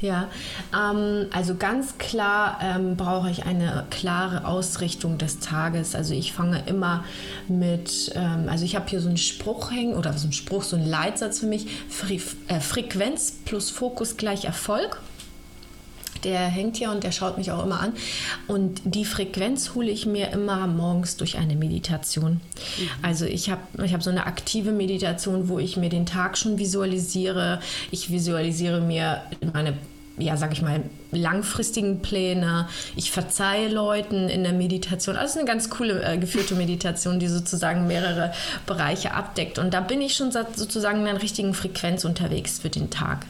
ja, 0.00 0.28
ähm, 0.72 1.26
also 1.32 1.56
ganz 1.56 1.98
klar 1.98 2.58
ähm, 2.62 2.96
brauche 2.96 3.30
ich 3.30 3.46
eine 3.46 3.86
klare 3.90 4.46
Ausrichtung 4.46 5.18
des 5.18 5.40
Tages. 5.40 5.94
Also 5.94 6.14
ich 6.14 6.32
fange 6.32 6.62
immer 6.66 7.04
mit, 7.48 8.12
ähm, 8.14 8.48
also 8.48 8.64
ich 8.64 8.76
habe 8.76 8.88
hier 8.88 9.00
so 9.00 9.08
einen 9.08 9.16
Spruch 9.16 9.70
hängen 9.70 9.94
oder 9.94 10.12
so 10.12 10.24
einen 10.24 10.32
Spruch, 10.32 10.62
so 10.62 10.76
einen 10.76 10.86
Leitsatz 10.86 11.40
für 11.40 11.46
mich, 11.46 11.66
Fre 11.88 12.18
äh, 12.48 12.60
Frequenz 12.60 13.32
plus 13.44 13.70
Fokus 13.70 14.16
gleich 14.16 14.44
Erfolg. 14.44 15.00
Der 16.24 16.40
hängt 16.40 16.76
hier 16.76 16.90
und 16.90 17.04
der 17.04 17.12
schaut 17.12 17.38
mich 17.38 17.50
auch 17.52 17.64
immer 17.64 17.80
an. 17.80 17.92
Und 18.46 18.80
die 18.84 19.04
Frequenz 19.04 19.74
hole 19.74 19.90
ich 19.90 20.06
mir 20.06 20.30
immer 20.30 20.66
morgens 20.66 21.16
durch 21.16 21.36
eine 21.36 21.56
Meditation. 21.56 22.32
Mhm. 22.32 22.88
Also 23.02 23.24
ich 23.24 23.50
habe 23.50 23.62
ich 23.84 23.94
hab 23.94 24.02
so 24.02 24.10
eine 24.10 24.26
aktive 24.26 24.72
Meditation, 24.72 25.48
wo 25.48 25.58
ich 25.58 25.76
mir 25.76 25.88
den 25.88 26.06
Tag 26.06 26.38
schon 26.38 26.58
visualisiere. 26.58 27.60
Ich 27.90 28.10
visualisiere 28.10 28.80
mir 28.80 29.22
meine 29.52 29.74
ja, 30.18 30.36
sag 30.36 30.52
ich 30.52 30.62
mal, 30.62 30.82
langfristigen 31.12 32.00
Pläne. 32.00 32.68
Ich 32.96 33.10
verzeihe 33.10 33.68
Leuten 33.68 34.28
in 34.28 34.42
der 34.42 34.52
Meditation. 34.52 35.16
Also 35.16 35.38
eine 35.38 35.48
ganz 35.48 35.70
coole 35.70 36.02
äh, 36.02 36.18
geführte 36.18 36.54
Meditation, 36.54 37.18
die 37.18 37.28
sozusagen 37.28 37.86
mehrere 37.86 38.32
Bereiche 38.66 39.14
abdeckt. 39.14 39.58
Und 39.58 39.74
da 39.74 39.80
bin 39.80 40.00
ich 40.00 40.14
schon 40.14 40.32
sozusagen 40.32 41.02
in 41.02 41.06
einer 41.06 41.22
richtigen 41.22 41.54
Frequenz 41.54 42.04
unterwegs 42.04 42.58
für 42.58 42.70
den 42.70 42.90
Tag. 42.90 43.26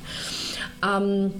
Ähm, 0.83 1.33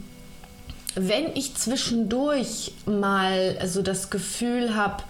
wenn 1.01 1.37
ich 1.37 1.55
zwischendurch 1.55 2.73
mal 2.87 3.57
so 3.67 3.83
das 3.83 4.11
Gefühl 4.11 4.75
habe, 4.75 5.03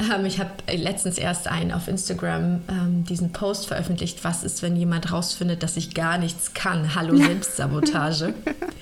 ähm, 0.00 0.24
ich 0.26 0.38
habe 0.38 0.50
letztens 0.72 1.18
erst 1.18 1.48
einen 1.48 1.72
auf 1.72 1.88
Instagram 1.88 2.62
ähm, 2.68 3.04
diesen 3.04 3.32
Post 3.32 3.66
veröffentlicht, 3.66 4.24
was 4.24 4.44
ist, 4.44 4.62
wenn 4.62 4.76
jemand 4.76 5.12
rausfindet, 5.12 5.62
dass 5.62 5.76
ich 5.76 5.94
gar 5.94 6.18
nichts 6.18 6.54
kann. 6.54 6.94
Hallo 6.94 7.16
Selbstsabotage. 7.16 8.34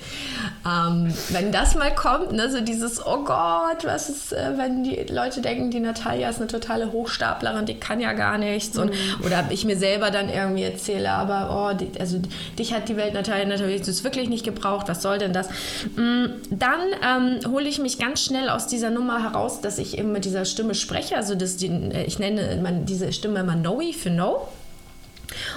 ähm, 0.65 1.13
wenn 1.29 1.51
das 1.51 1.75
mal 1.75 1.93
kommt, 1.93 2.31
ne, 2.31 2.49
so 2.51 2.61
dieses, 2.61 3.05
oh 3.05 3.23
Gott, 3.23 3.83
was 3.83 4.09
ist, 4.09 4.33
äh, 4.33 4.53
wenn 4.57 4.83
die 4.83 5.05
Leute 5.09 5.41
denken, 5.41 5.71
die 5.71 5.79
Natalia 5.79 6.29
ist 6.29 6.37
eine 6.37 6.47
totale 6.47 6.91
Hochstaplerin, 6.91 7.65
die 7.65 7.75
kann 7.75 7.99
ja 7.99 8.13
gar 8.13 8.37
nichts. 8.37 8.77
Und, 8.77 8.91
mhm. 8.91 9.25
Oder 9.25 9.45
ich 9.49 9.65
mir 9.65 9.77
selber 9.77 10.11
dann 10.11 10.29
irgendwie 10.29 10.63
erzähle, 10.63 11.11
aber 11.11 11.71
oh, 11.71 11.75
die, 11.75 11.99
also 11.99 12.19
dich 12.57 12.73
hat 12.73 12.89
die 12.89 12.97
Welt 12.97 13.13
Natalia 13.13 13.45
natürlich 13.45 14.03
wirklich 14.03 14.29
nicht 14.29 14.45
gebraucht, 14.45 14.87
was 14.87 15.01
soll 15.01 15.17
denn 15.17 15.33
das? 15.33 15.49
Mm, 15.95 16.25
dann 16.49 16.79
ähm, 17.03 17.51
hole 17.51 17.67
ich 17.67 17.79
mich 17.79 17.97
ganz 17.97 18.23
schnell 18.23 18.49
aus 18.49 18.67
dieser 18.67 18.89
Nummer 18.89 19.23
heraus, 19.23 19.61
dass 19.61 19.77
ich 19.77 19.97
eben 19.97 20.11
mit 20.11 20.25
dieser 20.25 20.45
Stimme 20.45 20.75
spreche. 20.75 21.08
Also 21.15 21.35
das, 21.35 21.57
die, 21.57 21.67
äh, 21.67 22.03
ich 22.05 22.19
nenne 22.19 22.59
man 22.61 22.85
diese 22.85 23.11
Stimme 23.13 23.39
immer 23.39 23.55
Noe 23.55 23.93
für 23.93 24.09
No. 24.09 24.47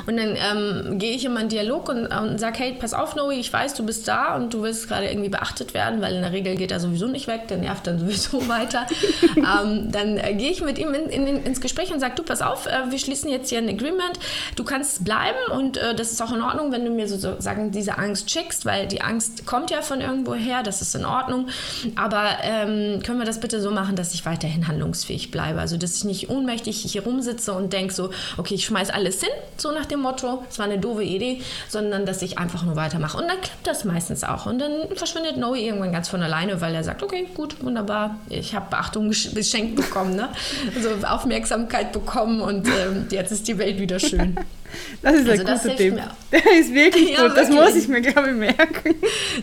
Und 0.06 0.16
dann 0.16 0.36
ähm, 0.36 0.98
gehe 0.98 1.14
ich 1.14 1.24
in 1.24 1.48
Dialog 1.48 1.88
und, 1.88 2.06
und 2.06 2.38
sage, 2.38 2.58
hey, 2.58 2.76
pass 2.78 2.94
auf, 2.94 3.16
Noe, 3.16 3.34
ich 3.34 3.52
weiß, 3.52 3.74
du 3.74 3.84
bist 3.84 4.06
da 4.08 4.36
und 4.36 4.54
du 4.54 4.62
willst 4.62 4.88
gerade 4.88 5.08
irgendwie 5.08 5.28
beachtet 5.28 5.74
werden, 5.74 6.00
weil 6.00 6.14
in 6.14 6.22
der 6.22 6.32
Regel 6.32 6.56
geht 6.56 6.70
er 6.70 6.80
sowieso 6.80 7.06
nicht 7.06 7.26
weg, 7.26 7.48
der 7.48 7.58
nervt 7.58 7.86
dann 7.86 7.98
sowieso 7.98 8.48
weiter. 8.48 8.86
ähm, 9.36 9.90
dann 9.90 10.18
äh, 10.18 10.34
gehe 10.34 10.50
ich 10.50 10.62
mit 10.62 10.78
ihm 10.78 10.94
in, 10.94 11.08
in, 11.08 11.44
ins 11.44 11.60
Gespräch 11.60 11.92
und 11.92 12.00
sage, 12.00 12.14
du, 12.16 12.22
pass 12.22 12.42
auf, 12.42 12.66
äh, 12.66 12.90
wir 12.90 12.98
schließen 12.98 13.30
jetzt 13.30 13.48
hier 13.48 13.58
ein 13.58 13.68
Agreement, 13.68 14.18
du 14.56 14.64
kannst 14.64 15.04
bleiben 15.04 15.38
und 15.52 15.76
äh, 15.76 15.94
das 15.94 16.12
ist 16.12 16.22
auch 16.22 16.32
in 16.32 16.42
Ordnung, 16.42 16.72
wenn 16.72 16.84
du 16.84 16.90
mir 16.90 17.08
sozusagen 17.08 17.70
diese 17.70 17.98
Angst 17.98 18.30
schickst, 18.30 18.64
weil 18.64 18.86
die 18.86 19.02
Angst 19.02 19.46
kommt 19.46 19.70
ja 19.70 19.82
von 19.82 20.00
irgendwo 20.00 20.34
her, 20.34 20.62
das 20.62 20.82
ist 20.82 20.94
in 20.94 21.04
Ordnung, 21.04 21.48
aber 21.96 22.24
ähm, 22.42 23.02
können 23.02 23.18
wir 23.18 23.26
das 23.26 23.40
bitte 23.40 23.60
so 23.60 23.70
machen, 23.70 23.96
dass 23.96 24.14
ich 24.14 24.24
weiterhin 24.26 24.68
handlungsfähig 24.68 25.30
bleibe, 25.30 25.60
also 25.60 25.76
dass 25.76 25.96
ich 25.96 26.04
nicht 26.04 26.30
ohnmächtig 26.30 26.78
hier 26.78 27.04
rumsitze 27.04 27.52
und 27.52 27.72
denke 27.72 27.92
so, 27.92 28.10
okay, 28.36 28.54
ich 28.54 28.64
schmeiß 28.64 28.90
alles 28.90 29.20
hin, 29.20 29.30
so 29.62 29.72
nach 29.72 29.86
dem 29.86 30.00
Motto, 30.00 30.44
es 30.50 30.58
war 30.58 30.66
eine 30.66 30.78
doofe 30.78 31.04
Idee, 31.04 31.40
sondern 31.68 32.04
dass 32.04 32.20
ich 32.22 32.38
einfach 32.38 32.64
nur 32.64 32.76
weitermache. 32.76 33.16
Und 33.16 33.28
dann 33.28 33.40
klappt 33.40 33.66
das 33.66 33.84
meistens 33.84 34.24
auch. 34.24 34.46
Und 34.46 34.58
dann 34.58 34.94
verschwindet 34.94 35.36
Noe 35.36 35.58
irgendwann 35.58 35.92
ganz 35.92 36.08
von 36.08 36.22
alleine, 36.22 36.60
weil 36.60 36.74
er 36.74 36.84
sagt, 36.84 37.02
okay, 37.02 37.28
gut, 37.34 37.62
wunderbar, 37.62 38.18
ich 38.28 38.54
habe 38.54 38.66
Beachtung 38.70 39.10
geschenkt 39.10 39.76
bekommen, 39.76 40.16
ne? 40.16 40.28
also 40.74 40.90
Aufmerksamkeit 41.06 41.92
bekommen 41.92 42.40
und 42.40 42.66
ähm, 42.68 43.06
jetzt 43.10 43.32
ist 43.32 43.48
die 43.48 43.58
Welt 43.58 43.78
wieder 43.78 43.98
schön. 43.98 44.36
Das 45.02 45.14
ist 45.14 45.28
also 45.28 45.30
ein 45.30 45.58
guter 45.58 45.76
Tipp. 45.76 46.00
Der 46.32 46.58
ist 46.58 46.72
wirklich 46.72 47.10
ja, 47.12 47.26
gut. 47.26 47.36
Das 47.36 47.48
wirklich. 47.48 47.74
muss 47.74 47.76
ich 47.76 47.88
mir, 47.88 48.00
glaube 48.00 48.30
ich, 48.30 48.36
merken. 48.36 48.94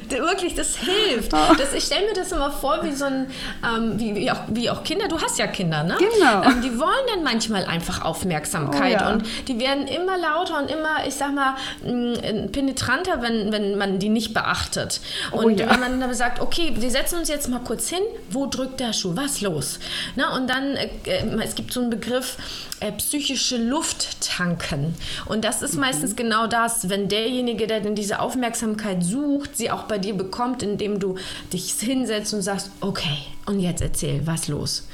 Wirklich, 0.09 0.55
das 0.55 0.77
hilft. 0.77 1.33
Oh. 1.33 1.53
Das, 1.57 1.73
ich 1.73 1.83
stelle 1.83 2.07
mir 2.07 2.13
das 2.13 2.31
immer 2.31 2.51
vor, 2.51 2.79
wie 2.83 2.91
so 2.91 3.05
ein, 3.05 3.27
ähm, 3.63 3.99
wie, 3.99 4.15
wie, 4.15 4.31
auch, 4.31 4.41
wie 4.47 4.69
auch 4.69 4.83
Kinder. 4.83 5.07
Du 5.07 5.19
hast 5.19 5.37
ja 5.37 5.47
Kinder, 5.47 5.83
ne? 5.83 5.97
Genau. 5.97 6.43
Ähm, 6.43 6.61
die 6.61 6.77
wollen 6.79 7.05
dann 7.13 7.23
manchmal 7.23 7.65
einfach 7.65 8.03
Aufmerksamkeit. 8.03 9.01
Oh, 9.01 9.03
ja. 9.03 9.11
Und 9.11 9.23
die 9.47 9.59
werden 9.59 9.87
immer 9.87 10.17
lauter 10.17 10.59
und 10.59 10.71
immer, 10.71 11.05
ich 11.07 11.13
sag 11.15 11.33
mal, 11.33 11.55
mm, 11.83 12.51
penetranter, 12.51 13.21
wenn, 13.21 13.51
wenn 13.51 13.77
man 13.77 13.99
die 13.99 14.09
nicht 14.09 14.33
beachtet. 14.33 15.01
Oh, 15.31 15.39
und 15.39 15.59
ja. 15.59 15.69
wenn 15.69 15.79
man 15.79 15.99
dann 15.99 16.13
sagt, 16.13 16.41
okay, 16.41 16.73
wir 16.75 16.89
setzen 16.89 17.19
uns 17.19 17.29
jetzt 17.29 17.49
mal 17.49 17.59
kurz 17.59 17.89
hin, 17.89 18.01
wo 18.29 18.47
drückt 18.47 18.79
der 18.79 18.93
Schuh? 18.93 19.11
Was 19.15 19.41
los? 19.41 19.79
Na, 20.15 20.35
und 20.35 20.49
dann, 20.49 20.75
äh, 20.75 20.89
äh 21.05 21.43
es 21.43 21.55
gibt 21.55 21.73
so 21.73 21.81
einen 21.81 21.89
Begriff, 21.89 22.37
äh, 22.79 22.91
psychische 22.93 23.57
Luft 23.57 24.21
tanken. 24.21 24.95
Und 25.25 25.43
das 25.43 25.61
ist 25.61 25.75
mhm. 25.75 25.81
meistens 25.81 26.15
genau 26.15 26.47
das, 26.47 26.89
wenn 26.89 27.07
derjenige, 27.07 27.67
der 27.67 27.81
denn 27.81 27.95
diese 27.95 28.19
Aufmerksamkeit 28.19 29.03
sucht, 29.03 29.57
sie 29.57 29.71
auch 29.71 29.83
bei 29.83 29.97
dir 29.97 30.13
bekommt, 30.15 30.63
indem 30.63 30.99
du 30.99 31.15
dich 31.51 31.71
hinsetzt 31.73 32.33
und 32.33 32.41
sagst, 32.41 32.71
okay, 32.81 33.17
und 33.45 33.59
jetzt 33.59 33.81
erzähl, 33.81 34.25
was 34.25 34.47
los? 34.47 34.87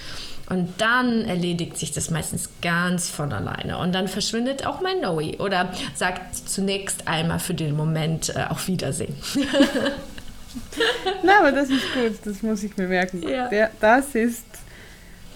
Und 0.49 0.73
dann 0.77 1.25
erledigt 1.25 1.77
sich 1.77 1.91
das 1.91 2.11
meistens 2.11 2.49
ganz 2.61 3.09
von 3.09 3.33
alleine. 3.33 3.79
Und 3.79 3.93
dann 3.93 4.07
verschwindet 4.07 4.65
auch 4.65 4.79
mein 4.81 5.01
Noe 5.01 5.37
oder 5.39 5.71
sagt 5.95 6.35
zunächst 6.35 7.07
einmal 7.07 7.39
für 7.39 7.55
den 7.55 7.75
Moment 7.75 8.29
äh, 8.35 8.45
auf 8.49 8.67
Wiedersehen. 8.67 9.15
Na, 11.23 11.39
aber 11.39 11.51
das 11.51 11.69
ist 11.69 11.83
gut, 11.93 12.13
das 12.23 12.43
muss 12.43 12.63
ich 12.63 12.77
mir 12.77 12.87
merken. 12.87 13.27
Ja. 13.27 13.47
Der, 13.47 13.71
das 13.79 14.13
ist 14.13 14.45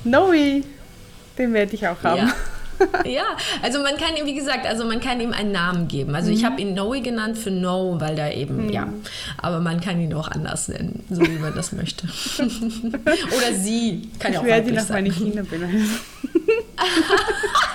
Noe. 0.03 0.63
Den 1.39 1.54
werde 1.54 1.73
ich 1.73 1.88
auch 1.88 2.04
haben. 2.04 2.28
Ja. 2.28 2.34
ja, 3.06 3.23
also 3.62 3.82
man 3.82 3.97
kann 3.97 4.15
ihm, 4.15 4.25
wie 4.25 4.36
gesagt, 4.36 4.65
also 4.65 4.86
man 4.86 4.99
kann 4.99 5.19
ihm 5.19 5.34
einen 5.34 5.52
Namen 5.52 5.88
geben. 5.88 6.15
Also 6.15 6.30
mhm. 6.30 6.38
ich 6.38 6.45
habe 6.45 6.62
ihn 6.62 6.73
Noe 6.73 7.02
genannt 7.02 7.38
für 7.38 7.52
No, 7.52 7.97
weil 7.99 8.15
da 8.15 8.30
eben, 8.30 8.65
mhm. 8.65 8.69
ja, 8.69 8.88
aber 9.38 9.60
man 9.60 9.82
kann 9.82 9.99
ihn 9.99 10.13
auch 10.13 10.30
anders 10.30 10.67
nennen, 10.67 11.04
so 11.10 11.21
wie 11.21 11.39
man 11.39 11.54
das 11.56 11.71
möchte. 11.71 12.08
Oder 12.38 13.54
sie, 13.54 14.10
kann 14.19 14.34
ja 14.34 14.39
auch 14.39 14.45
werde 14.45 14.69
ihn 14.69 14.75
nach 14.75 14.89
meine 14.89 15.10
Kinder 15.10 15.43
benennen. 15.43 15.89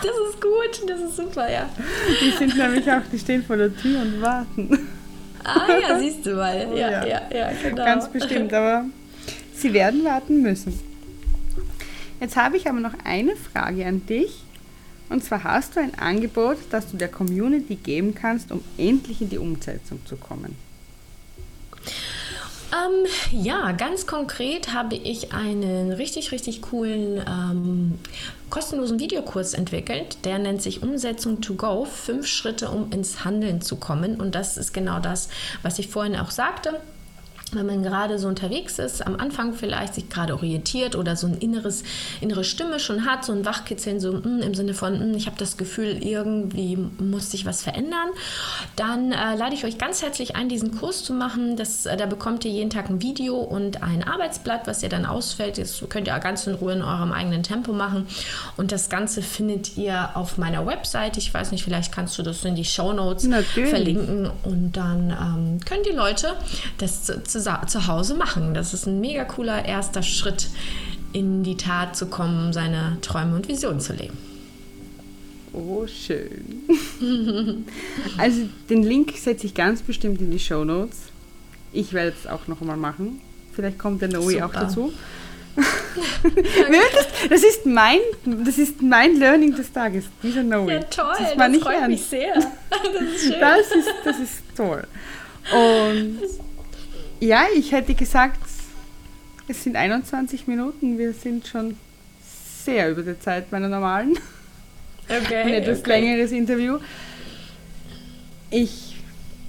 das 0.03 0.13
ist 0.31 0.41
gut, 0.41 0.89
das 0.89 1.01
ist 1.01 1.17
super, 1.17 1.51
ja. 1.51 1.69
Die 2.21 2.31
sind 2.31 2.57
nämlich 2.57 2.91
auch, 2.91 3.03
die 3.13 3.19
stehen 3.19 3.45
vor 3.45 3.57
der 3.57 3.75
Tür 3.77 4.01
und 4.03 4.21
warten. 4.21 4.89
Ah 5.45 5.67
ja, 5.81 5.99
siehst 5.99 6.25
du 6.25 6.35
mal. 6.37 6.57
Ja, 6.75 6.91
ja, 6.91 7.07
ja, 7.07 7.21
ja 7.31 7.51
genau. 7.63 7.85
Ganz 7.85 8.09
bestimmt, 8.09 8.53
aber 8.55 8.87
sie 9.55 9.73
werden 9.75 10.03
warten 10.05 10.41
müssen. 10.41 10.94
Jetzt 12.25 12.37
habe 12.37 12.57
ich 12.57 12.67
aber 12.71 12.81
noch 12.81 12.95
eine 13.05 13.37
Frage 13.37 13.85
an 13.85 14.07
dich. 14.07 14.45
Und 15.11 15.23
zwar 15.23 15.45
hast 15.45 15.77
du 15.77 15.81
ein 15.81 15.95
Angebot, 15.99 16.57
das 16.71 16.91
du 16.91 16.97
der 16.97 17.09
Community 17.09 17.75
geben 17.75 18.15
kannst, 18.15 18.51
um 18.51 18.65
endlich 18.79 19.21
in 19.21 19.29
die 19.29 19.37
Umsetzung 19.37 20.01
zu 20.07 20.17
kommen. 20.17 20.57
Ähm, 22.73 23.07
ja, 23.31 23.73
ganz 23.73 24.07
konkret 24.07 24.73
habe 24.73 24.95
ich 24.95 25.35
einen 25.35 25.93
richtig, 25.93 26.33
richtig 26.33 26.63
coolen 26.63 27.23
ähm, 27.29 27.99
kostenlosen 28.49 28.99
Videokurs 28.99 29.53
entwickelt. 29.53 30.17
Der 30.25 30.39
nennt 30.39 30.63
sich 30.63 30.83
Umsetzung 30.83 31.43
to 31.43 31.57
Go. 31.57 31.85
Fünf 31.85 32.27
Schritte, 32.27 32.71
um 32.71 32.91
ins 32.91 33.27
Handeln 33.27 33.61
zu 33.61 33.77
kommen. 33.77 34.19
Und 34.19 34.35
das 34.35 34.57
ist 34.57 34.73
genau 34.73 34.99
das, 34.99 35.29
was 35.61 35.79
ich 35.79 35.89
vorhin 35.89 36.17
auch 36.17 36.31
sagte 36.31 36.81
wenn 37.53 37.67
man 37.67 37.83
gerade 37.83 38.19
so 38.19 38.29
unterwegs 38.29 38.79
ist, 38.79 39.07
am 39.07 39.17
Anfang 39.17 39.53
vielleicht 39.55 39.95
sich 39.95 40.09
gerade 40.09 40.35
orientiert 40.35 40.97
oder 40.97 41.17
so 41.17 41.27
ein 41.27 41.35
inneres, 41.35 41.85
innere 42.21 42.45
Stimme 42.45 42.81
schon 42.81 43.05
hat, 43.05 43.25
so 43.25 43.33
ein 43.33 43.45
Wachkitzeln, 43.45 44.01
so 44.01 44.13
mh, 44.13 44.25
hm, 44.25 44.41
im 44.41 44.55
Sinne 44.55 44.75
von, 44.75 44.95
mh, 44.95 45.01
hm, 45.01 45.15
ich 45.15 45.27
habe 45.27 45.37
das 45.39 45.57
Gefühl, 45.57 46.03
irgendwie 46.03 46.77
muss 46.99 47.31
sich 47.31 47.47
was 47.47 47.63
verändern, 47.63 48.09
dann 48.77 49.13
äh, 49.13 49.37
lade 49.37 49.55
ich 49.55 49.65
euch 49.65 49.79
ganz 49.79 50.03
herzlich 50.03 50.37
ein, 50.37 50.49
diesen 50.49 50.79
Kurs 50.79 51.05
zu 51.05 51.13
machen. 51.13 51.57
Das, 51.57 51.87
äh, 51.87 51.97
da 51.97 52.07
bekommt 52.07 52.45
ihr 52.45 52.51
jeden 52.51 52.71
Tag 52.71 52.89
ein 52.89 53.03
Video 53.03 53.37
und 53.37 53.83
ein 53.83 54.03
Arbeitsblatt, 54.03 54.67
was 54.67 54.83
ihr 54.83 54.89
dann 54.89 55.07
ausfällt. 55.07 55.59
Das 55.59 55.85
könnt 55.89 56.09
ihr 56.09 56.19
ganz 56.19 56.47
in 56.47 56.55
Ruhe 56.55 56.73
in 56.73 56.83
eurem 56.83 57.13
eigenen 57.13 57.43
Tempo 57.43 57.73
machen. 57.73 58.07
Und 58.57 58.73
das 58.73 58.89
Ganze 58.89 59.23
findet 59.23 59.77
ihr 59.77 60.11
auf 60.15 60.39
meiner 60.39 60.67
Website. 60.67 61.17
Ich 61.17 61.33
weiß 61.33 61.53
nicht, 61.53 61.65
vielleicht 61.65 61.93
kannst 61.93 62.19
du 62.19 62.23
das 62.23 62.45
in 62.45 62.55
die 62.55 62.65
Show 62.65 62.93
Notes 62.93 63.29
verlinken 63.55 64.31
und 64.45 64.73
dann 64.73 65.11
ähm, 65.11 65.61
können 65.65 65.83
die 65.85 65.95
Leute 65.95 66.35
das 66.79 67.05
zusammen 67.35 67.67
zu 67.67 67.89
Hause 67.89 68.15
machen. 68.15 68.55
Das 68.55 68.73
ist 68.73 68.87
ein 68.87 69.01
mega 69.01 69.25
cooler 69.25 69.65
erster 69.65 70.03
Schritt, 70.03 70.49
in 71.13 71.43
die 71.43 71.57
Tat 71.57 71.97
zu 71.97 72.07
kommen, 72.07 72.53
seine 72.53 72.99
Träume 73.01 73.35
und 73.35 73.49
Visionen 73.49 73.81
zu 73.81 73.93
leben. 73.93 74.17
Oh, 75.53 75.87
schön. 75.87 76.65
also 78.19 78.43
den 78.71 78.83
Link 78.83 79.13
setze 79.17 79.47
ich 79.47 79.55
ganz 79.55 79.83
bestimmt 79.83 80.21
in 80.21 80.31
die 80.31 80.39
Show 80.39 80.65
Notes. 80.65 80.99
Ich 81.73 81.93
werde 81.93 82.15
es 82.21 82.29
auch 82.29 82.47
noch 82.47 82.61
mal 82.61 82.77
machen. 82.77 83.21
Vielleicht 83.53 83.79
kommt 83.79 84.01
der 84.01 84.09
Noe 84.09 84.45
auch 84.45 84.53
dazu. 84.53 84.93
das, 87.31 87.45
ist 87.45 87.67
mein, 87.67 87.99
das 88.45 88.59
ist 88.59 88.83
mein 88.83 89.17
Learning 89.17 89.55
des 89.55 89.73
Tages, 89.73 90.05
dieser 90.23 90.43
Noe. 90.43 90.73
Ja, 90.73 90.81
toll, 90.83 91.15
das, 91.19 91.37
das 91.37 91.57
freut 91.59 91.75
ernst. 91.75 91.89
mich 91.89 92.03
sehr. 92.03 92.35
Das 92.35 93.03
ist 93.03 93.23
schön. 93.23 93.41
Das 93.41 93.71
ist, 93.71 93.89
das 94.05 94.19
ist 94.19 94.43
toll. 94.57 94.85
Und 95.53 96.19
ja, 97.25 97.47
ich 97.57 97.73
hätte 97.73 97.95
gesagt, 97.95 98.39
es 99.49 99.63
sind 99.63 99.77
21 99.77 100.47
Minuten. 100.47 100.99
Wir 100.99 101.13
sind 101.13 101.47
schon 101.47 101.77
sehr 102.65 102.91
über 102.91 103.03
der 103.03 103.19
Zeit 103.19 103.51
meiner 103.51 103.69
normalen. 103.69 104.17
Okay. 105.09 105.43
Ein 105.43 105.55
etwas 105.55 105.81
okay. 105.81 105.91
längeres 105.91 106.33
Interview. 106.33 106.79
Ich 108.51 108.97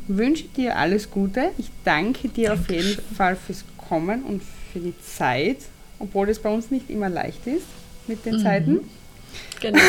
wünsche 0.07 0.45
dir 0.45 0.77
alles 0.77 1.09
Gute. 1.09 1.51
Ich 1.57 1.69
danke 1.83 2.29
dir 2.29 2.49
Dankeschön. 2.49 2.79
auf 2.79 2.85
jeden 2.85 3.15
Fall 3.15 3.35
fürs 3.35 3.63
Kommen 3.77 4.23
und 4.23 4.41
für 4.71 4.79
die 4.79 4.93
Zeit, 4.99 5.57
obwohl 5.99 6.29
es 6.29 6.39
bei 6.39 6.49
uns 6.49 6.71
nicht 6.71 6.89
immer 6.89 7.09
leicht 7.09 7.45
ist 7.45 7.65
mit 8.07 8.25
den 8.25 8.37
mhm. 8.37 8.43
Zeiten. 8.43 8.89
Genau. 9.59 9.79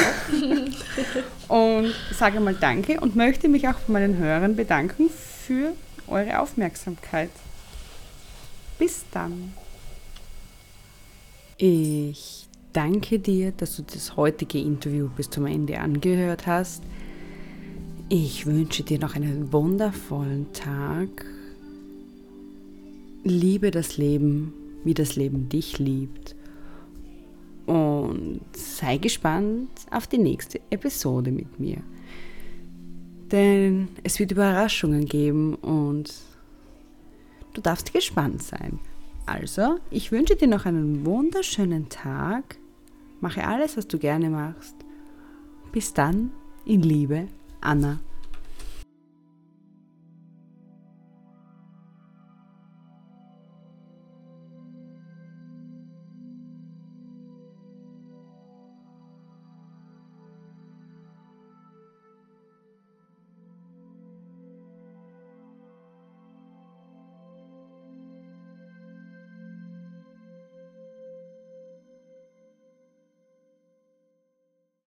und 1.49 1.95
sage 2.13 2.41
mal 2.41 2.55
Danke 2.55 3.01
und 3.01 3.15
möchte 3.15 3.49
mich 3.49 3.69
auch 3.69 3.79
bei 3.87 3.93
meinen 3.93 4.19
Hörern 4.19 4.57
bedanken 4.57 5.09
für 5.47 5.73
eure 6.09 6.41
Aufmerksamkeit. 6.41 7.31
Bis 8.79 9.05
dann. 9.11 9.53
Ich 11.59 12.47
danke 12.73 13.19
dir, 13.19 13.53
dass 13.53 13.77
du 13.77 13.83
das 13.83 14.17
heutige 14.17 14.59
Interview 14.59 15.09
bis 15.09 15.31
zum 15.31 15.47
Ende 15.47 15.79
angehört 15.81 16.47
hast. 16.47 16.83
Ich 18.09 18.45
wünsche 18.47 18.83
dir 18.83 18.99
noch 18.99 19.17
einen 19.17 19.53
wundervollen 19.53 20.53
Tag. 20.53 21.25
Liebe 23.25 23.71
das 23.71 23.97
Leben, 23.97 24.53
wie 24.85 24.95
das 24.95 25.17
Leben 25.17 25.49
dich 25.49 25.79
liebt. 25.79 26.37
Und 27.65 28.43
sei 28.53 28.99
gespannt 28.99 29.71
auf 29.91 30.07
die 30.07 30.19
nächste 30.19 30.61
Episode 30.71 31.33
mit 31.33 31.59
mir. 31.59 31.79
Denn 33.33 33.89
es 34.05 34.21
wird 34.21 34.31
Überraschungen 34.31 35.07
geben 35.07 35.55
und 35.57 36.13
Du 37.57 37.63
darfst 37.63 37.95
gespannt 37.95 38.43
sein. 38.43 38.81
Also, 39.25 39.79
ich 39.89 40.13
wünsche 40.13 40.37
dir 40.37 40.47
noch 40.47 40.67
einen 40.67 41.07
wunderschönen 41.07 41.89
Tag. 41.89 42.59
Mache 43.23 43.47
alles, 43.47 43.79
was 43.79 43.89
du 43.89 43.99
gerne 43.99 44.29
machst. 44.29 44.75
Bis 45.73 45.95
dann, 45.95 46.33
in 46.67 46.83
Liebe, 46.83 47.29
Anna. 47.63 48.01